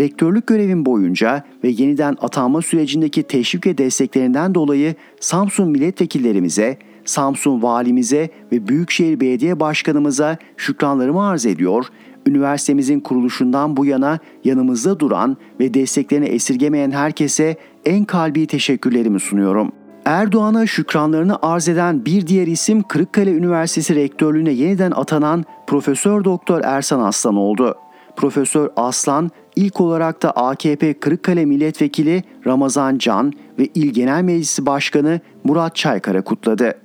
[0.00, 8.30] Rektörlük görevim boyunca ve yeniden atanma sürecindeki teşvik ve desteklerinden dolayı Samsun milletvekillerimize, Samsun valimize
[8.52, 11.86] ve Büyükşehir Belediye Başkanımıza şükranlarımı arz ediyor,
[12.26, 19.72] üniversitemizin kuruluşundan bu yana yanımızda duran ve desteklerini esirgemeyen herkese en kalbi teşekkürlerimi sunuyorum.
[20.04, 27.00] Erdoğan'a şükranlarını arz eden bir diğer isim Kırıkkale Üniversitesi Rektörlüğüne yeniden atanan Profesör Doktor Ersan
[27.00, 27.74] Aslan oldu.
[28.16, 35.20] Profesör Aslan ilk olarak da AKP Kırıkkale Milletvekili Ramazan Can ve İl Genel Meclisi Başkanı
[35.44, 36.81] Murat Çaykara kutladı.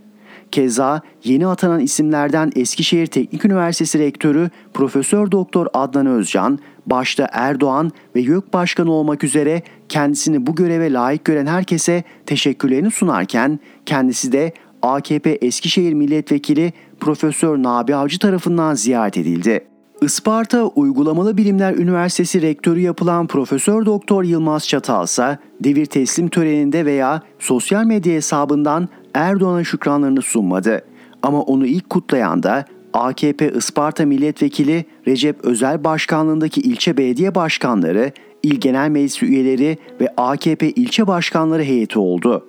[0.51, 8.21] Keza yeni atanan isimlerden Eskişehir Teknik Üniversitesi Rektörü Profesör Doktor Adnan Özcan, başta Erdoğan ve
[8.21, 15.29] YÖK Başkanı olmak üzere kendisini bu göreve layık gören herkese teşekkürlerini sunarken kendisi de AKP
[15.31, 19.76] Eskişehir Milletvekili Profesör Nabi Avcı tarafından ziyaret edildi.
[20.01, 27.21] Isparta Uygulamalı Bilimler Üniversitesi rektörü yapılan Profesör Doktor Yılmaz Çatal ise devir teslim töreninde veya
[27.39, 30.81] sosyal medya hesabından Erdoğan'a şükranlarını sunmadı.
[31.21, 38.11] Ama onu ilk kutlayan da AKP Isparta Milletvekili Recep Özel Başkanlığındaki ilçe belediye başkanları,
[38.43, 42.45] il genel meclisi üyeleri ve AKP ilçe başkanları heyeti oldu.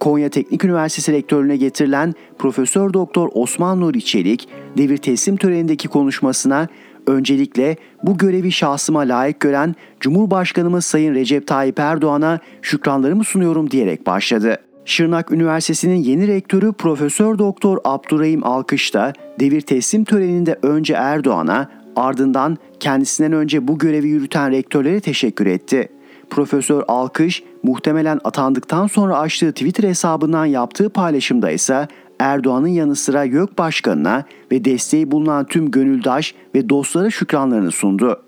[0.00, 6.68] Konya Teknik Üniversitesi rektörlüğüne getirilen Profesör Doktor Osman Nuri Çelik, devir teslim törenindeki konuşmasına
[7.06, 14.56] öncelikle bu görevi şahsıma layık gören Cumhurbaşkanımız Sayın Recep Tayyip Erdoğan'a şükranlarımı sunuyorum diyerek başladı.
[14.84, 22.58] Şırnak Üniversitesi'nin yeni rektörü Profesör Doktor Abdurrahim Alkış da devir teslim töreninde önce Erdoğan'a ardından
[22.80, 25.88] kendisinden önce bu görevi yürüten rektörlere teşekkür etti.
[26.30, 33.58] Profesör Alkış muhtemelen atandıktan sonra açtığı Twitter hesabından yaptığı paylaşımda ise Erdoğan'ın yanı sıra YÖK
[33.58, 38.22] Başkanı'na ve desteği bulunan tüm gönüldaş ve dostlara şükranlarını sundu.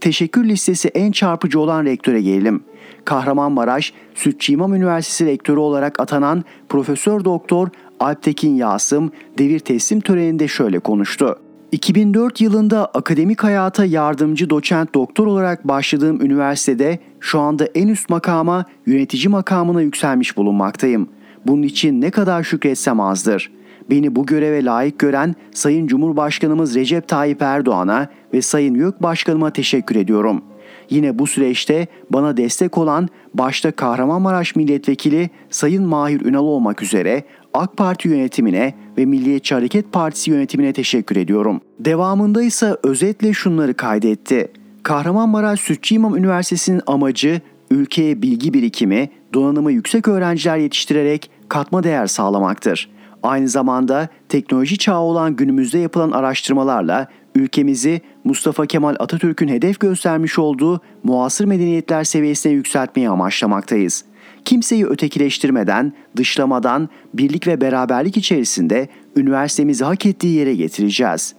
[0.00, 2.64] Teşekkür listesi en çarpıcı olan rektöre gelelim.
[3.04, 7.68] Kahramanmaraş Sütçü İmam Üniversitesi rektörü olarak atanan Profesör Doktor
[8.00, 11.38] Alptekin Yasım devir teslim töreninde şöyle konuştu.
[11.72, 18.64] 2004 yılında akademik hayata yardımcı doçent doktor olarak başladığım üniversitede şu anda en üst makama
[18.86, 21.08] yönetici makamına yükselmiş bulunmaktayım.
[21.46, 23.50] Bunun için ne kadar şükretsem azdır.
[23.90, 29.96] Beni bu göreve layık gören Sayın Cumhurbaşkanımız Recep Tayyip Erdoğan'a ve Sayın YÖK Başkanıma teşekkür
[29.96, 30.42] ediyorum.
[30.90, 37.24] Yine bu süreçte bana destek olan başta Kahramanmaraş Milletvekili Sayın Mahir Ünal olmak üzere
[37.54, 41.60] AK Parti yönetimine ve Milliyetçi Hareket Partisi yönetimine teşekkür ediyorum.
[41.80, 44.52] Devamında ise özetle şunları kaydetti.
[44.82, 52.90] Kahramanmaraş Sütçü İmam Üniversitesi'nin amacı ülkeye bilgi birikimi, donanımı yüksek öğrenciler yetiştirerek katma değer sağlamaktır.
[53.22, 60.80] Aynı zamanda teknoloji çağı olan günümüzde yapılan araştırmalarla ülkemizi Mustafa Kemal Atatürk'ün hedef göstermiş olduğu
[61.02, 64.04] muasır medeniyetler seviyesine yükseltmeyi amaçlamaktayız.
[64.44, 71.34] Kimseyi ötekileştirmeden, dışlamadan, birlik ve beraberlik içerisinde üniversitemizi hak ettiği yere getireceğiz.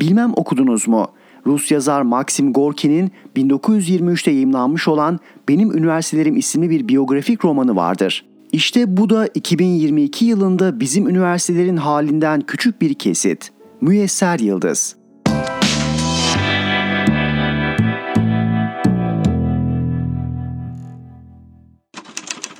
[0.00, 1.08] Bilmem okudunuz mu?
[1.46, 8.24] Rus yazar Maxim Gorki'nin 1923'te yayımlanmış olan Benim Üniversitelerim isimli bir biyografik romanı vardır.
[8.52, 13.50] İşte bu da 2022 yılında bizim üniversitelerin halinden küçük bir kesit.
[13.80, 14.96] Müyesser Yıldız.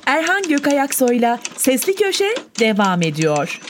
[0.05, 3.61] Erhan Gökayaksoy'la Sesli Köşe devam ediyor.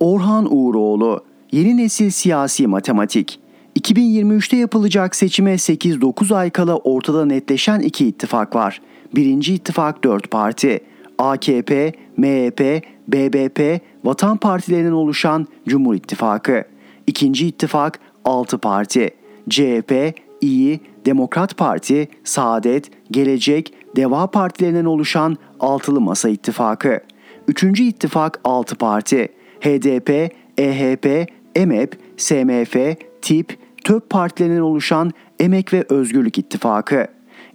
[0.00, 3.41] Orhan Uğuroğlu, Yeni Nesil Siyasi Matematik
[3.80, 8.80] 2023'te yapılacak seçime 8-9 ay kala ortada netleşen iki ittifak var.
[9.14, 10.80] Birinci ittifak 4 parti.
[11.18, 16.64] AKP, MHP, BBP, Vatan Partilerinden oluşan Cumhur İttifakı.
[17.06, 19.10] İkinci ittifak 6 parti.
[19.50, 27.00] CHP, İyi, Demokrat Parti, Saadet, Gelecek, Deva Partilerinden oluşan Altılı Masa İttifakı.
[27.48, 29.28] Üçüncü ittifak 6 parti.
[29.60, 32.76] HDP, EHP, EMEP, SMF,
[33.22, 37.06] TİP, TÖP partilerinden oluşan Emek ve Özgürlük İttifakı.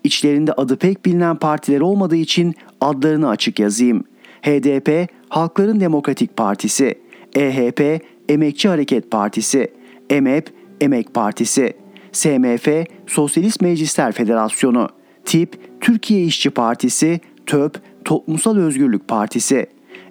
[0.03, 4.03] İçlerinde adı pek bilinen partiler olmadığı için adlarını açık yazayım.
[4.41, 6.95] HDP, Halkların Demokratik Partisi,
[7.36, 9.71] EHP, Emekçi Hareket Partisi,
[10.09, 10.49] EMEP,
[10.82, 11.73] Emek Partisi,
[12.11, 12.67] SMF,
[13.07, 14.89] Sosyalist Meclisler Federasyonu,
[15.25, 19.67] TİP, Türkiye İşçi Partisi, TÖP, Toplumsal Özgürlük Partisi.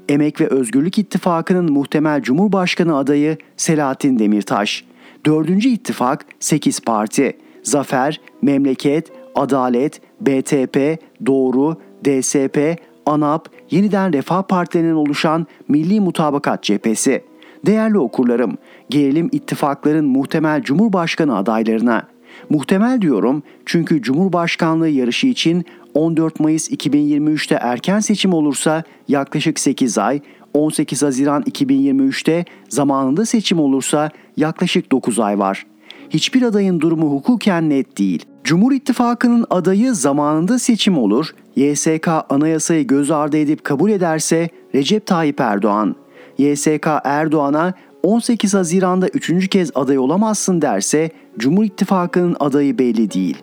[0.09, 4.85] Emek ve Özgürlük İttifakı'nın muhtemel Cumhurbaşkanı adayı Selahattin Demirtaş.
[5.27, 7.37] Dördüncü ittifak 8 parti.
[7.63, 17.25] Zafer, Memleket, Adalet, BTP, Doğru, DSP, ANAP, Yeniden Refah Partilerinden oluşan Milli Mutabakat Cephesi.
[17.67, 18.59] Değerli okurlarım,
[18.91, 22.03] gelelim ittifakların muhtemel Cumhurbaşkanı adaylarına.
[22.51, 25.65] Muhtemel diyorum çünkü Cumhurbaşkanlığı yarışı için
[25.97, 30.21] 14 Mayıs 2023'te erken seçim olursa yaklaşık 8 ay,
[30.55, 35.67] 18 Haziran 2023'te zamanında seçim olursa yaklaşık 9 ay var.
[36.11, 38.25] Hiçbir adayın durumu hukuken net değil.
[38.45, 45.41] Cumhur İttifakı'nın adayı zamanında seçim olur, YSK anayasayı göz ardı edip kabul ederse Recep Tayyip
[45.41, 45.97] Erdoğan.
[46.39, 53.37] YSK Erdoğan'a 18 Haziran'da üçüncü kez aday olamazsın derse Cumhur İttifakı'nın adayı belli değil.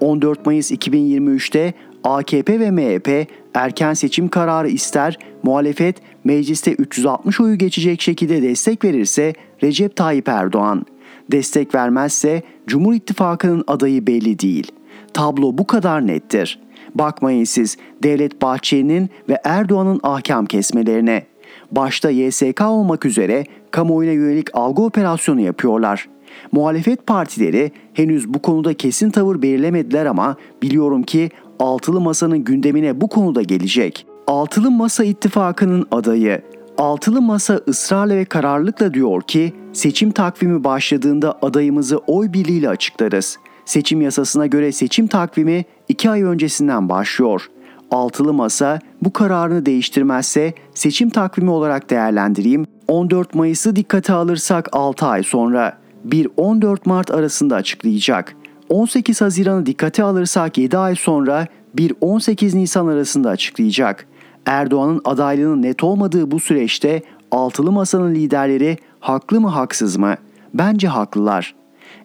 [0.00, 1.74] 14 Mayıs 2023'te
[2.04, 9.32] AKP ve MHP erken seçim kararı ister, muhalefet mecliste 360 oyu geçecek şekilde destek verirse
[9.62, 10.86] Recep Tayyip Erdoğan.
[11.32, 14.72] Destek vermezse Cumhur İttifakı'nın adayı belli değil.
[15.12, 16.60] Tablo bu kadar nettir.
[16.94, 21.26] Bakmayın siz Devlet Bahçeli'nin ve Erdoğan'ın ahkam kesmelerine.
[21.72, 26.08] Başta YSK olmak üzere kamuoyuna yönelik algı operasyonu yapıyorlar.
[26.52, 33.08] Muhalefet partileri henüz bu konuda kesin tavır belirlemediler ama biliyorum ki Altılı Masa'nın gündemine bu
[33.08, 34.06] konuda gelecek.
[34.26, 36.42] Altılı Masa ittifakının adayı
[36.78, 43.38] Altılı Masa ısrarla ve kararlılıkla diyor ki seçim takvimi başladığında adayımızı oy birliğiyle açıklarız.
[43.64, 47.50] Seçim yasasına göre seçim takvimi 2 ay öncesinden başlıyor.
[47.90, 52.66] Altılı Masa bu kararını değiştirmezse seçim takvimi olarak değerlendireyim.
[52.88, 55.78] 14 Mayıs'ı dikkate alırsak 6 ay sonra
[56.08, 58.36] 1-14 Mart arasında açıklayacak.
[58.68, 61.46] 18 Haziran'ı dikkate alırsak 7 ay sonra
[61.76, 64.06] 1-18 Nisan arasında açıklayacak.
[64.46, 70.14] Erdoğan'ın adaylığının net olmadığı bu süreçte altılı masanın liderleri haklı mı haksız mı?
[70.54, 71.54] Bence haklılar.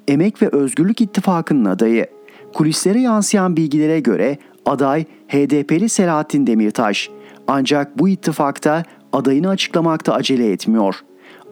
[0.07, 2.07] Emek ve Özgürlük İttifakı'nın adayı.
[2.53, 7.10] Kulislere yansıyan bilgilere göre aday HDP'li Selahattin Demirtaş.
[7.47, 8.84] Ancak bu ittifakta
[9.14, 10.95] adayını açıklamakta acele etmiyor.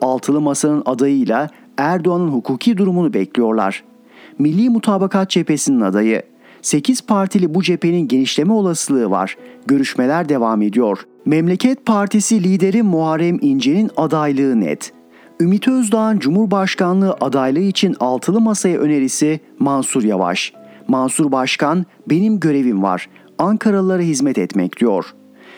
[0.01, 3.83] Altılı Masa'nın adayıyla Erdoğan'ın hukuki durumunu bekliyorlar.
[4.39, 6.21] Milli Mutabakat Cephesi'nin adayı.
[6.61, 9.37] 8 partili bu cephenin genişleme olasılığı var.
[9.67, 10.99] Görüşmeler devam ediyor.
[11.25, 14.93] Memleket Partisi lideri Muharrem İnce'nin adaylığı net.
[15.39, 20.53] Ümit Özdağ'ın Cumhurbaşkanlığı adaylığı için altılı masaya önerisi Mansur Yavaş.
[20.87, 23.09] Mansur Başkan benim görevim var.
[23.37, 25.13] Ankaralılara hizmet etmek diyor.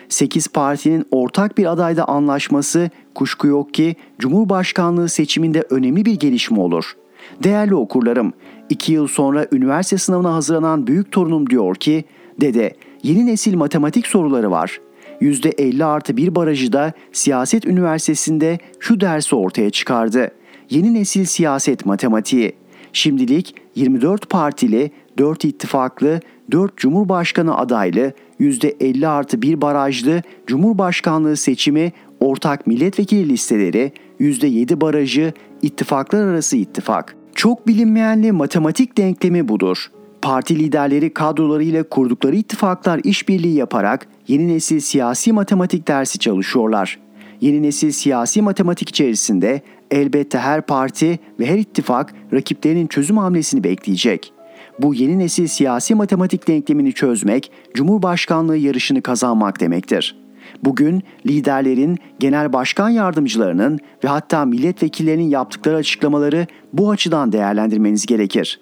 [0.09, 6.95] 8 partinin ortak bir adayda anlaşması kuşku yok ki Cumhurbaşkanlığı seçiminde önemli bir gelişme olur.
[7.43, 8.33] Değerli okurlarım,
[8.69, 12.03] 2 yıl sonra üniversite sınavına hazırlanan büyük torunum diyor ki,
[12.41, 14.79] dede yeni nesil matematik soruları var.
[15.21, 20.31] %50 artı bir barajı da siyaset üniversitesinde şu dersi ortaya çıkardı.
[20.69, 22.55] Yeni nesil siyaset matematiği.
[22.93, 26.19] Şimdilik 24 partili, 4 ittifaklı,
[26.51, 36.27] 4 cumhurbaşkanı adaylı, %50 artı bir barajlı cumhurbaşkanlığı seçimi ortak milletvekili listeleri, %7 barajı, ittifaklar
[36.27, 37.18] arası ittifak.
[37.39, 39.91] Çok bilinmeyenli matematik denklemi budur.
[40.21, 46.99] Parti liderleri kadrolarıyla kurdukları ittifaklar işbirliği yaparak yeni nesil siyasi matematik dersi çalışıyorlar.
[47.41, 49.61] Yeni nesil siyasi matematik içerisinde
[49.91, 54.33] elbette her parti ve her ittifak rakiplerinin çözüm hamlesini bekleyecek.
[54.79, 60.18] Bu yeni nesil siyasi matematik denklemini çözmek, Cumhurbaşkanlığı yarışını kazanmak demektir.
[60.63, 68.59] Bugün liderlerin, genel başkan yardımcılarının ve hatta milletvekillerinin yaptıkları açıklamaları bu açıdan değerlendirmeniz gerekir.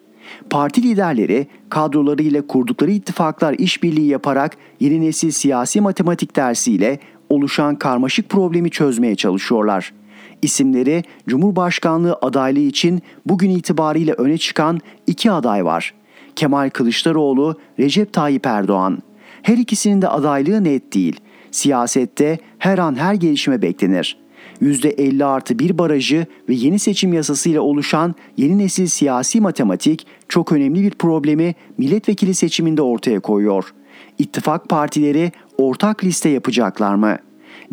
[0.49, 8.69] Parti liderleri kadrolarıyla kurdukları ittifaklar işbirliği yaparak yeni nesil siyasi matematik dersiyle oluşan karmaşık problemi
[8.69, 9.93] çözmeye çalışıyorlar.
[10.41, 15.93] İsimleri Cumhurbaşkanlığı adaylığı için bugün itibariyle öne çıkan iki aday var.
[16.35, 18.99] Kemal Kılıçdaroğlu, Recep Tayyip Erdoğan.
[19.41, 21.19] Her ikisinin de adaylığı net değil.
[21.57, 24.17] Siyasette her an her gelişme beklenir.
[24.61, 30.81] %50 artı bir barajı ve yeni seçim yasasıyla oluşan yeni nesil siyasi matematik çok önemli
[30.83, 33.73] bir problemi milletvekili seçiminde ortaya koyuyor.
[34.17, 37.17] İttifak partileri ortak liste yapacaklar mı?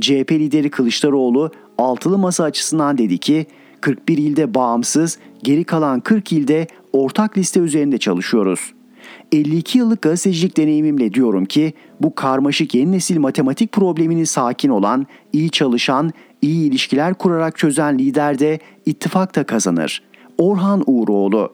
[0.00, 3.46] CHP lideri Kılıçdaroğlu altılı masa açısından dedi ki
[3.80, 8.72] 41 ilde bağımsız, geri kalan 40 ilde ortak liste üzerinde çalışıyoruz.
[9.32, 15.50] 52 yıllık gazetecilik deneyimimle diyorum ki bu karmaşık yeni nesil matematik problemini sakin olan, iyi
[15.50, 16.10] çalışan,
[16.42, 20.02] iyi ilişkiler kurarak çözen lider de ittifak kazanır.
[20.38, 21.52] Orhan Uğuroğlu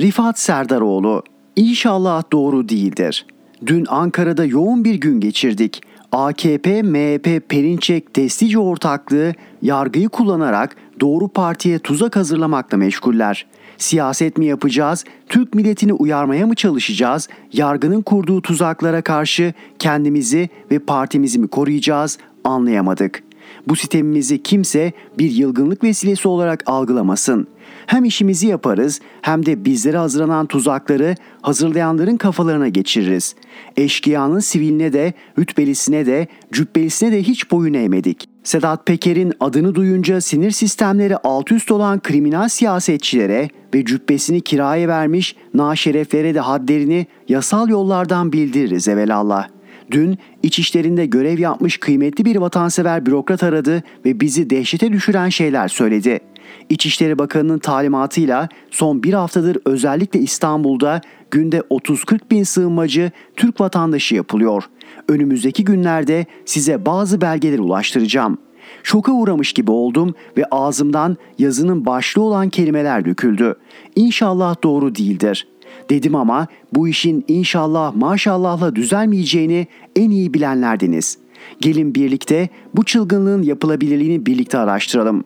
[0.00, 1.22] Rifat Serdaroğlu
[1.56, 3.26] İnşallah doğru değildir.
[3.66, 5.82] Dün Ankara'da yoğun bir gün geçirdik.
[6.12, 9.32] AKP, MHP, Perinçek, Destici ortaklığı
[9.62, 13.46] yargıyı kullanarak doğru partiye tuzak hazırlamakla meşguller.
[13.78, 21.38] Siyaset mi yapacağız, Türk milletini uyarmaya mı çalışacağız, yargının kurduğu tuzaklara karşı kendimizi ve partimizi
[21.38, 23.22] mi koruyacağız anlayamadık.
[23.68, 27.46] Bu sistemimizi kimse bir yılgınlık vesilesi olarak algılamasın.
[27.86, 33.34] Hem işimizi yaparız hem de bizlere hazırlanan tuzakları hazırlayanların kafalarına geçiririz.
[33.76, 38.29] Eşkıyanın siviline de, rütbelisine de, cübbelisine de hiç boyun eğmedik.
[38.44, 45.36] Sedat Peker'in adını duyunca sinir sistemleri alt üst olan kriminal siyasetçilere ve cübbesini kiraya vermiş
[45.54, 49.48] naşereflere de hadlerini yasal yollardan bildiririz evelallah.
[49.90, 55.68] Dün iç işlerinde görev yapmış kıymetli bir vatansever bürokrat aradı ve bizi dehşete düşüren şeyler
[55.68, 56.20] söyledi.
[56.68, 64.64] İçişleri Bakanı'nın talimatıyla son bir haftadır özellikle İstanbul'da günde 30-40 bin sığınmacı Türk vatandaşı yapılıyor.
[65.08, 68.38] Önümüzdeki günlerde size bazı belgeleri ulaştıracağım.
[68.82, 73.54] Şoka uğramış gibi oldum ve ağzımdan yazının başlığı olan kelimeler döküldü.
[73.96, 75.46] İnşallah doğru değildir.
[75.90, 79.66] Dedim ama bu işin inşallah maşallahla düzelmeyeceğini
[79.96, 81.18] en iyi bilenlerdiniz.
[81.60, 85.24] Gelin birlikte bu çılgınlığın yapılabilirliğini birlikte araştıralım.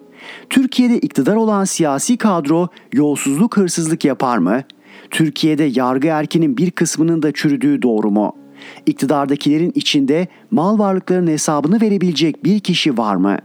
[0.51, 4.63] Türkiye'de iktidar olan siyasi kadro yolsuzluk hırsızlık yapar mı?
[5.15, 8.37] Türkiye'de yargı erkinin bir kısmının da çürüdüğü doğru mu?
[8.87, 13.39] İktidardakilerin içinde mal varlıklarının hesabını verebilecek bir kişi var mı?''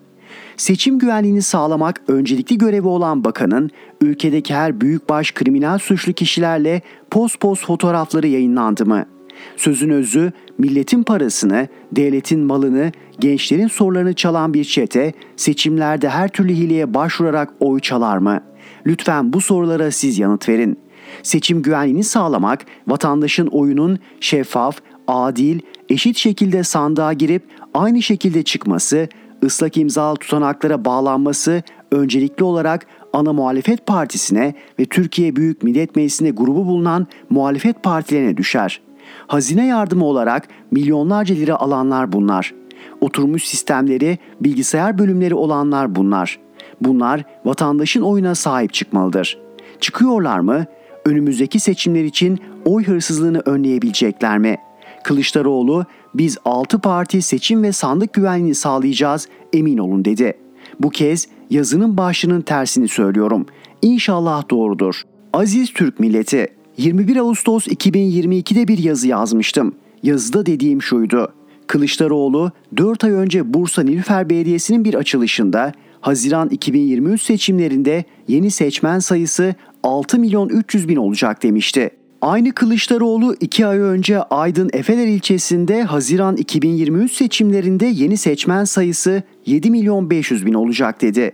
[0.57, 3.69] Seçim güvenliğini sağlamak öncelikli görevi olan bakanın
[4.01, 9.05] ülkedeki her büyükbaş kriminal suçlu kişilerle post post fotoğrafları yayınlandı mı?
[9.57, 16.93] Sözün özü milletin parasını, devletin malını, gençlerin sorularını çalan bir çete seçimlerde her türlü hileye
[16.93, 18.43] başvurarak oy çalar mı?
[18.85, 20.88] Lütfen bu sorulara siz yanıt verin.
[21.23, 27.43] Seçim güvenliğini sağlamak, vatandaşın oyunun şeffaf, adil, eşit şekilde sandığa girip
[27.73, 29.07] aynı şekilde çıkması,
[29.43, 36.65] ıslak imzalı tutanaklara bağlanması öncelikli olarak ana muhalefet partisine ve Türkiye Büyük Millet Meclisi'nde grubu
[36.65, 38.81] bulunan muhalefet partilerine düşer.
[39.27, 42.53] Hazine yardımı olarak milyonlarca lira alanlar bunlar.
[43.01, 46.39] Oturmuş sistemleri, bilgisayar bölümleri olanlar bunlar.
[46.81, 49.37] Bunlar vatandaşın oyuna sahip çıkmalıdır.
[49.79, 50.65] Çıkıyorlar mı?
[51.05, 54.69] Önümüzdeki seçimler için oy hırsızlığını önleyebilecekler mi?''
[55.03, 60.33] Kılıçdaroğlu biz 6 parti seçim ve sandık güvenliğini sağlayacağız emin olun dedi.
[60.79, 63.45] Bu kez yazının başlığının tersini söylüyorum.
[63.81, 65.01] İnşallah doğrudur.
[65.33, 66.47] Aziz Türk milleti
[66.77, 69.75] 21 Ağustos 2022'de bir yazı yazmıştım.
[70.03, 71.33] Yazıda dediğim şuydu.
[71.67, 75.71] Kılıçdaroğlu 4 ay önce Bursa Nilüfer Belediyesi'nin bir açılışında
[76.01, 81.89] Haziran 2023 seçimlerinde yeni seçmen sayısı 6 milyon 300 bin olacak demişti.
[82.21, 89.71] Aynı Kılıçdaroğlu 2 ay önce Aydın Efeler ilçesinde Haziran 2023 seçimlerinde yeni seçmen sayısı 7
[89.71, 91.31] milyon 500 bin olacak dedi.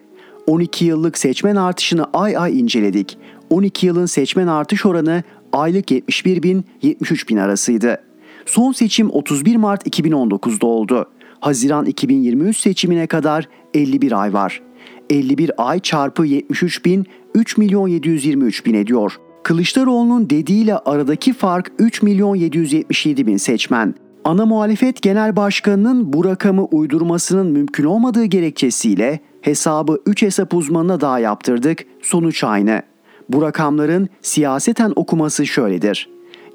[0.47, 3.17] 12 yıllık seçmen artışını ay ay inceledik.
[3.49, 5.23] 12 yılın seçmen artış oranı
[5.53, 8.01] aylık 71 bin 73 bin arasıydı.
[8.45, 11.09] Son seçim 31 Mart 2019'da oldu.
[11.39, 14.61] Haziran 2023 seçimine kadar 51 ay var.
[15.09, 17.05] 51 ay çarpı 73 bin
[17.35, 19.17] 3 milyon 723 bin ediyor.
[19.43, 23.95] Kılıçdaroğlu'nun dediğiyle aradaki fark 3 milyon 777 bin seçmen.
[24.23, 31.19] Ana muhalefet genel başkanının bu rakamı uydurmasının mümkün olmadığı gerekçesiyle hesabı 3 hesap uzmanına daha
[31.19, 31.85] yaptırdık.
[32.01, 32.81] Sonuç aynı.
[33.29, 36.09] Bu rakamların siyaseten okuması şöyledir.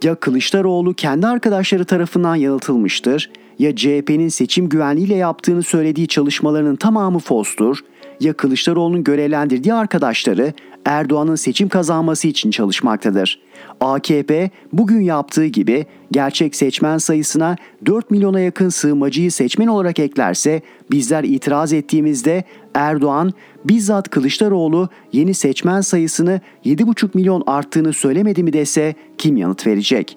[0.05, 7.79] Ya Kılıçdaroğlu kendi arkadaşları tarafından yanıltılmıştır ya CHP'nin seçim güvenliğiyle yaptığını söylediği çalışmalarının tamamı fostur
[8.21, 10.53] ya Kılıçdaroğlu'nun görevlendirdiği arkadaşları
[10.85, 13.41] Erdoğan'ın seçim kazanması için çalışmaktadır.
[13.81, 17.57] AKP bugün yaptığı gibi gerçek seçmen sayısına
[17.87, 22.45] 4 milyona yakın sığınmacıyı seçmen olarak eklerse bizler itiraz ettiğimizde
[22.75, 23.33] Erdoğan
[23.65, 30.17] bizzat Kılıçdaroğlu yeni seçmen sayısını 7,5 milyon arttığını söylemedi mi dese kim yanıt verecek?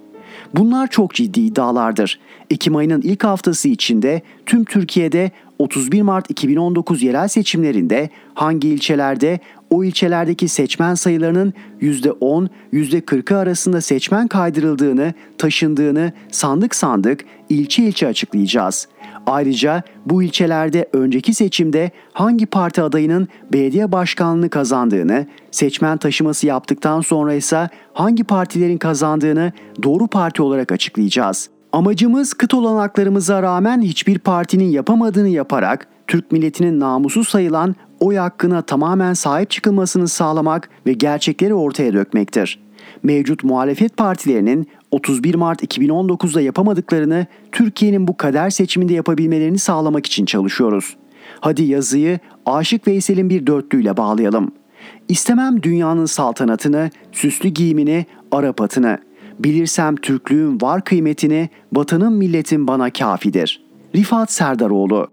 [0.54, 2.20] Bunlar çok ciddi iddialardır.
[2.50, 5.32] Ekim ayının ilk haftası içinde tüm Türkiye'de
[5.64, 9.40] 31 Mart 2019 yerel seçimlerinde hangi ilçelerde
[9.70, 18.88] o ilçelerdeki seçmen sayılarının %10, %40'ı arasında seçmen kaydırıldığını, taşındığını sandık sandık, ilçe ilçe açıklayacağız.
[19.26, 27.34] Ayrıca bu ilçelerde önceki seçimde hangi parti adayının belediye başkanlığını kazandığını, seçmen taşıması yaptıktan sonra
[27.34, 29.52] ise hangi partilerin kazandığını
[29.84, 31.53] doğru parti olarak açıklayacağız.
[31.74, 39.14] Amacımız kıt olanaklarımıza rağmen hiçbir partinin yapamadığını yaparak Türk milletinin namusu sayılan oy hakkına tamamen
[39.14, 42.60] sahip çıkılmasını sağlamak ve gerçekleri ortaya dökmektir.
[43.04, 50.98] Mevcut muhalefet partilerinin 31 Mart 2019'da yapamadıklarını Türkiye'nin bu kader seçiminde yapabilmelerini sağlamak için çalışıyoruz.
[51.40, 54.52] Hadi yazıyı Aşık Veysel'in bir dörtlüğüyle bağlayalım.
[55.10, 58.98] İstemem dünyanın saltanatını, süslü giyimini, Arap atını.
[59.40, 63.64] Bilirsem Türklüğün var kıymetini, vatanın milletin bana kafidir.
[63.96, 65.08] Rifat Serdaroğlu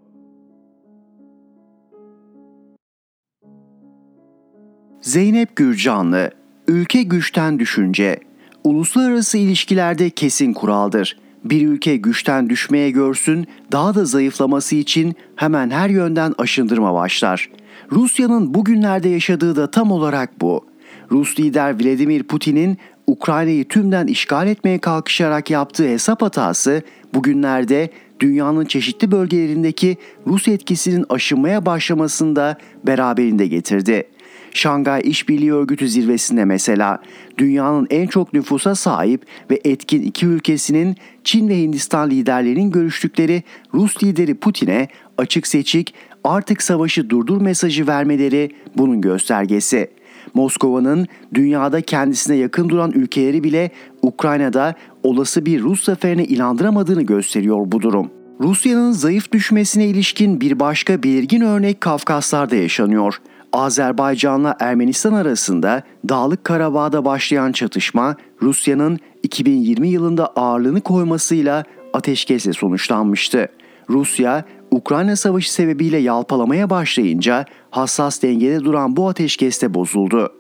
[5.00, 6.30] Zeynep Gürcanlı
[6.68, 8.20] Ülke güçten düşünce
[8.64, 11.18] Uluslararası ilişkilerde kesin kuraldır.
[11.44, 17.50] Bir ülke güçten düşmeye görsün, daha da zayıflaması için hemen her yönden aşındırma başlar.
[17.92, 20.64] Rusya'nın bugünlerde yaşadığı da tam olarak bu.
[21.10, 26.82] Rus lider Vladimir Putin'in Ukrayna'yı tümden işgal etmeye kalkışarak yaptığı hesap hatası
[27.14, 27.90] bugünlerde
[28.20, 29.96] dünyanın çeşitli bölgelerindeki
[30.26, 34.04] Rus etkisinin aşınmaya başlamasını da beraberinde getirdi.
[34.52, 37.02] Şangay İşbirliği Örgütü zirvesinde mesela
[37.38, 43.42] dünyanın en çok nüfusa sahip ve etkin iki ülkesinin Çin ve Hindistan liderlerinin görüştükleri
[43.74, 44.88] Rus lideri Putin'e
[45.18, 45.94] açık seçik
[46.24, 49.90] artık savaşı durdur mesajı vermeleri bunun göstergesi.
[50.34, 53.70] Moskova'nın dünyada kendisine yakın duran ülkeleri bile
[54.02, 58.10] Ukrayna'da olası bir Rus zaferine inandıramadığını gösteriyor bu durum.
[58.40, 63.20] Rusya'nın zayıf düşmesine ilişkin bir başka belirgin örnek Kafkaslar'da yaşanıyor.
[63.52, 73.48] Azerbaycan'la Ermenistan arasında Dağlık Karabağ'da başlayan çatışma Rusya'nın 2020 yılında ağırlığını koymasıyla ateşkesle sonuçlanmıştı.
[73.90, 80.32] Rusya, Ukrayna Savaşı sebebiyle yalpalamaya başlayınca hassas dengede duran bu ateşkeste bozuldu.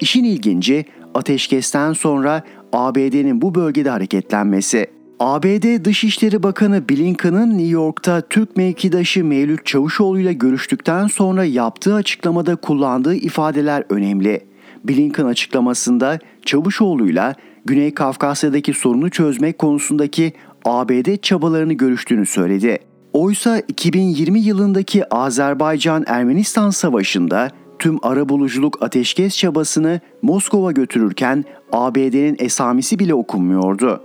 [0.00, 0.84] İşin ilginci
[1.14, 4.86] ateşkesten sonra ABD'nin bu bölgede hareketlenmesi.
[5.20, 12.56] ABD Dışişleri Bakanı Blinken'ın New York'ta Türk mevkidaşı Mevlüt Çavuşoğlu ile görüştükten sonra yaptığı açıklamada
[12.56, 14.40] kullandığı ifadeler önemli.
[14.84, 17.34] Blinken açıklamasında Çavuşoğlu'yla
[17.64, 20.32] Güney Kafkasya'daki sorunu çözmek konusundaki
[20.64, 22.87] ABD çabalarını görüştüğünü söyledi.
[23.12, 34.02] Oysa 2020 yılındaki Azerbaycan-Ermenistan savaşında tüm arabuluculuk ateşkes çabasını Moskova götürürken ABD'nin esamisi bile okunmuyordu.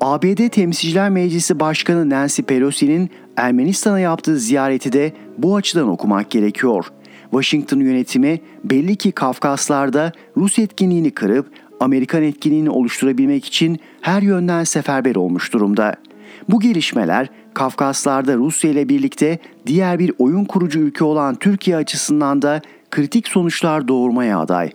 [0.00, 6.86] ABD Temsilciler Meclisi Başkanı Nancy Pelosi'nin Ermenistan'a yaptığı ziyareti de bu açıdan okumak gerekiyor.
[7.30, 11.46] Washington yönetimi belli ki Kafkaslar'da Rus etkinliğini kırıp
[11.80, 15.94] Amerikan etkinliğini oluşturabilmek için her yönden seferber olmuş durumda.
[16.48, 22.60] Bu gelişmeler Kafkaslar'da Rusya ile birlikte diğer bir oyun kurucu ülke olan Türkiye açısından da
[22.90, 24.70] kritik sonuçlar doğurmaya aday.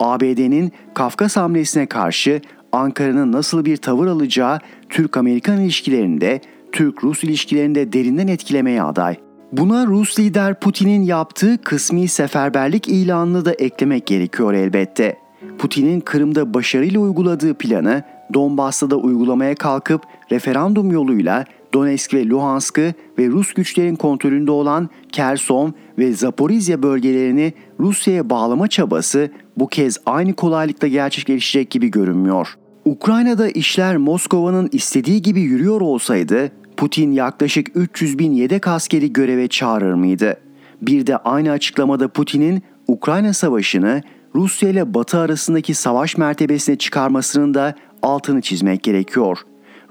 [0.00, 2.40] ABD'nin Kafkas hamlesine karşı
[2.72, 4.58] Ankara'nın nasıl bir tavır alacağı
[4.88, 6.40] Türk-Amerikan ilişkilerinde,
[6.72, 9.16] Türk-Rus ilişkilerinde derinden etkilemeye aday.
[9.52, 15.18] Buna Rus lider Putin'in yaptığı kısmi seferberlik ilanını da eklemek gerekiyor elbette.
[15.58, 18.02] Putin'in Kırım'da başarıyla uyguladığı planı
[18.34, 20.02] Donbas'ta da uygulamaya kalkıp
[20.32, 28.30] referandum yoluyla Donetsk ve Luhansk'ı ve Rus güçlerin kontrolünde olan Kerson ve Zaporizya bölgelerini Rusya'ya
[28.30, 32.48] bağlama çabası bu kez aynı kolaylıkla gerçekleşecek gibi görünmüyor.
[32.84, 39.94] Ukrayna'da işler Moskova'nın istediği gibi yürüyor olsaydı Putin yaklaşık 300 bin yedek askeri göreve çağırır
[39.94, 40.36] mıydı?
[40.82, 44.02] Bir de aynı açıklamada Putin'in Ukrayna Savaşı'nı
[44.34, 49.38] Rusya ile Batı arasındaki savaş mertebesine çıkarmasının da altını çizmek gerekiyor.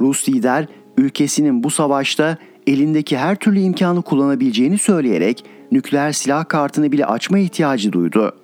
[0.01, 0.67] Rus lider
[0.97, 2.37] ülkesinin bu savaşta
[2.67, 8.35] elindeki her türlü imkanı kullanabileceğini söyleyerek nükleer silah kartını bile açma ihtiyacı duydu.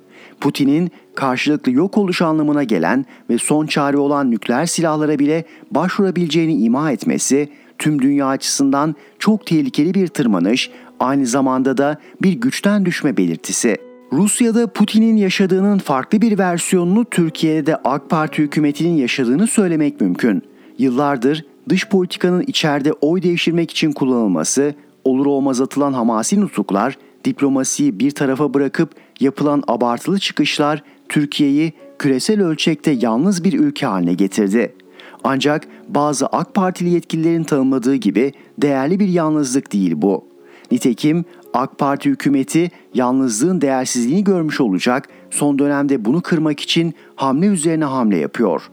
[0.42, 6.92] Putin'in karşılıklı yok oluş anlamına gelen ve son çare olan nükleer silahlara bile başvurabileceğini ima
[6.92, 7.50] etmesi
[7.80, 13.78] tüm dünya açısından çok tehlikeli bir tırmanış, aynı zamanda da bir güçten düşme belirtisi.
[14.14, 20.44] Rusya'da Putin'in yaşadığının farklı bir versiyonunu Türkiye'de de AK Parti hükümetinin yaşadığını söylemek mümkün.
[20.84, 28.12] Yıllardır dış politikanın içeride oy devşirmek için kullanılması, olur olmaz atılan hamasi nutuklar, diplomasiyi bir
[28.12, 34.76] tarafa bırakıp yapılan abartılı çıkışlar Türkiye'yi küresel ölçekte yalnız bir ülke haline getirdi.
[35.24, 40.28] Ancak bazı AK Partili yetkililerin tanımladığı gibi değerli bir yalnızlık değil bu.
[40.72, 47.86] Nitekim AK Parti hükümeti yalnızlığın değersizliğini görmüş olacak, son dönemde bunu kırmak için hamle üzerine
[47.86, 48.73] hamle yapıyor.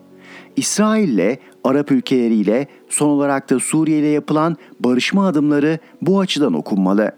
[0.61, 7.12] İsrail'le, Arap ülkeleriyle, son olarak da Suriye ile yapılan barışma adımları bu açıdan okunmalı.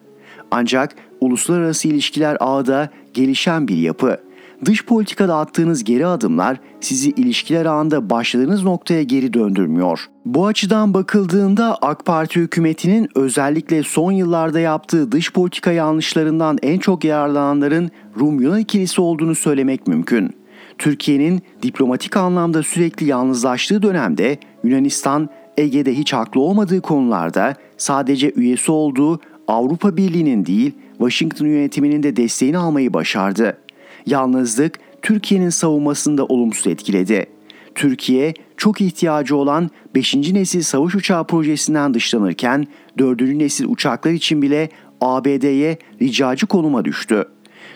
[0.51, 4.18] Ancak uluslararası ilişkiler ağda gelişen bir yapı
[4.64, 10.07] Dış politikada attığınız geri adımlar sizi ilişkiler ağında başladığınız noktaya geri döndürmüyor.
[10.26, 17.05] Bu açıdan bakıldığında AK Parti hükümetinin özellikle son yıllarda yaptığı dış politika yanlışlarından en çok
[17.05, 17.90] yararlananların
[18.20, 20.41] Rum-Yunan ikilisi olduğunu söylemek mümkün.
[20.83, 29.20] Türkiye'nin diplomatik anlamda sürekli yalnızlaştığı dönemde Yunanistan Ege'de hiç haklı olmadığı konularda sadece üyesi olduğu
[29.49, 33.59] Avrupa Birliği'nin değil Washington yönetiminin de desteğini almayı başardı.
[34.07, 37.26] Yalnızlık Türkiye'nin savunmasında olumsuz etkiledi.
[37.74, 40.14] Türkiye çok ihtiyacı olan 5.
[40.14, 42.66] nesil savaş uçağı projesinden dışlanırken
[42.99, 43.20] 4.
[43.20, 44.68] nesil uçaklar için bile
[45.01, 47.24] ABD'ye ricacı konuma düştü.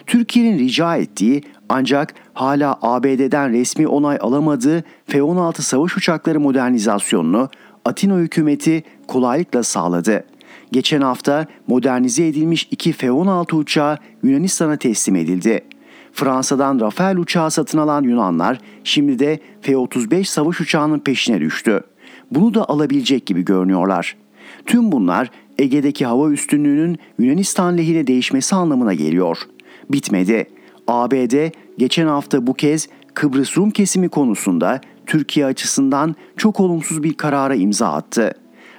[0.06, 7.48] Türkiye'nin rica ettiği ancak hala ABD'den resmi onay alamadığı F-16 savaş uçakları modernizasyonunu
[7.84, 10.24] Atina hükümeti kolaylıkla sağladı.
[10.72, 15.60] Geçen hafta modernize edilmiş iki F-16 uçağı Yunanistan'a teslim edildi.
[16.12, 21.80] Fransa'dan Rafael uçağı satın alan Yunanlar şimdi de F-35 savaş uçağının peşine düştü.
[22.30, 24.16] Bunu da alabilecek gibi görünüyorlar.
[24.66, 29.38] Tüm bunlar Ege'deki hava üstünlüğünün Yunanistan lehine değişmesi anlamına geliyor.
[29.90, 30.46] Bitmedi.
[30.86, 37.54] ABD geçen hafta bu kez Kıbrıs Rum kesimi konusunda Türkiye açısından çok olumsuz bir karara
[37.54, 38.32] imza attı.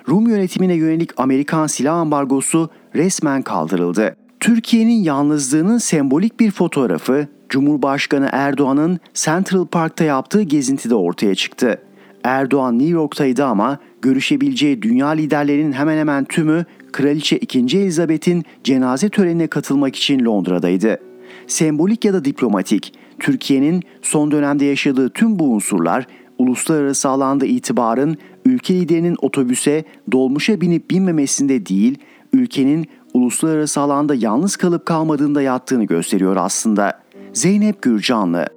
[0.10, 4.16] Rum yönetimine yönelik Amerikan silah ambargosu resmen kaldırıldı.
[4.40, 11.82] Türkiye'nin yalnızlığının sembolik bir fotoğrafı Cumhurbaşkanı Erdoğan'ın Central Park'ta yaptığı gezintide ortaya çıktı.
[12.24, 17.60] Erdoğan New York'taydı ama görüşebileceği dünya liderlerinin hemen hemen tümü Kraliçe 2.
[17.60, 21.07] Elizabeth'in cenaze törenine katılmak için Londra'daydı.
[21.48, 28.74] Sembolik ya da diplomatik, Türkiye'nin son dönemde yaşadığı tüm bu unsurlar uluslararası alanda itibarın ülke
[28.74, 31.98] liderinin otobüse, dolmuşa binip binmemesinde değil,
[32.34, 37.04] ülkenin uluslararası alanda yalnız kalıp kalmadığında yattığını gösteriyor aslında.
[37.34, 38.57] Zeynep Gürcanlı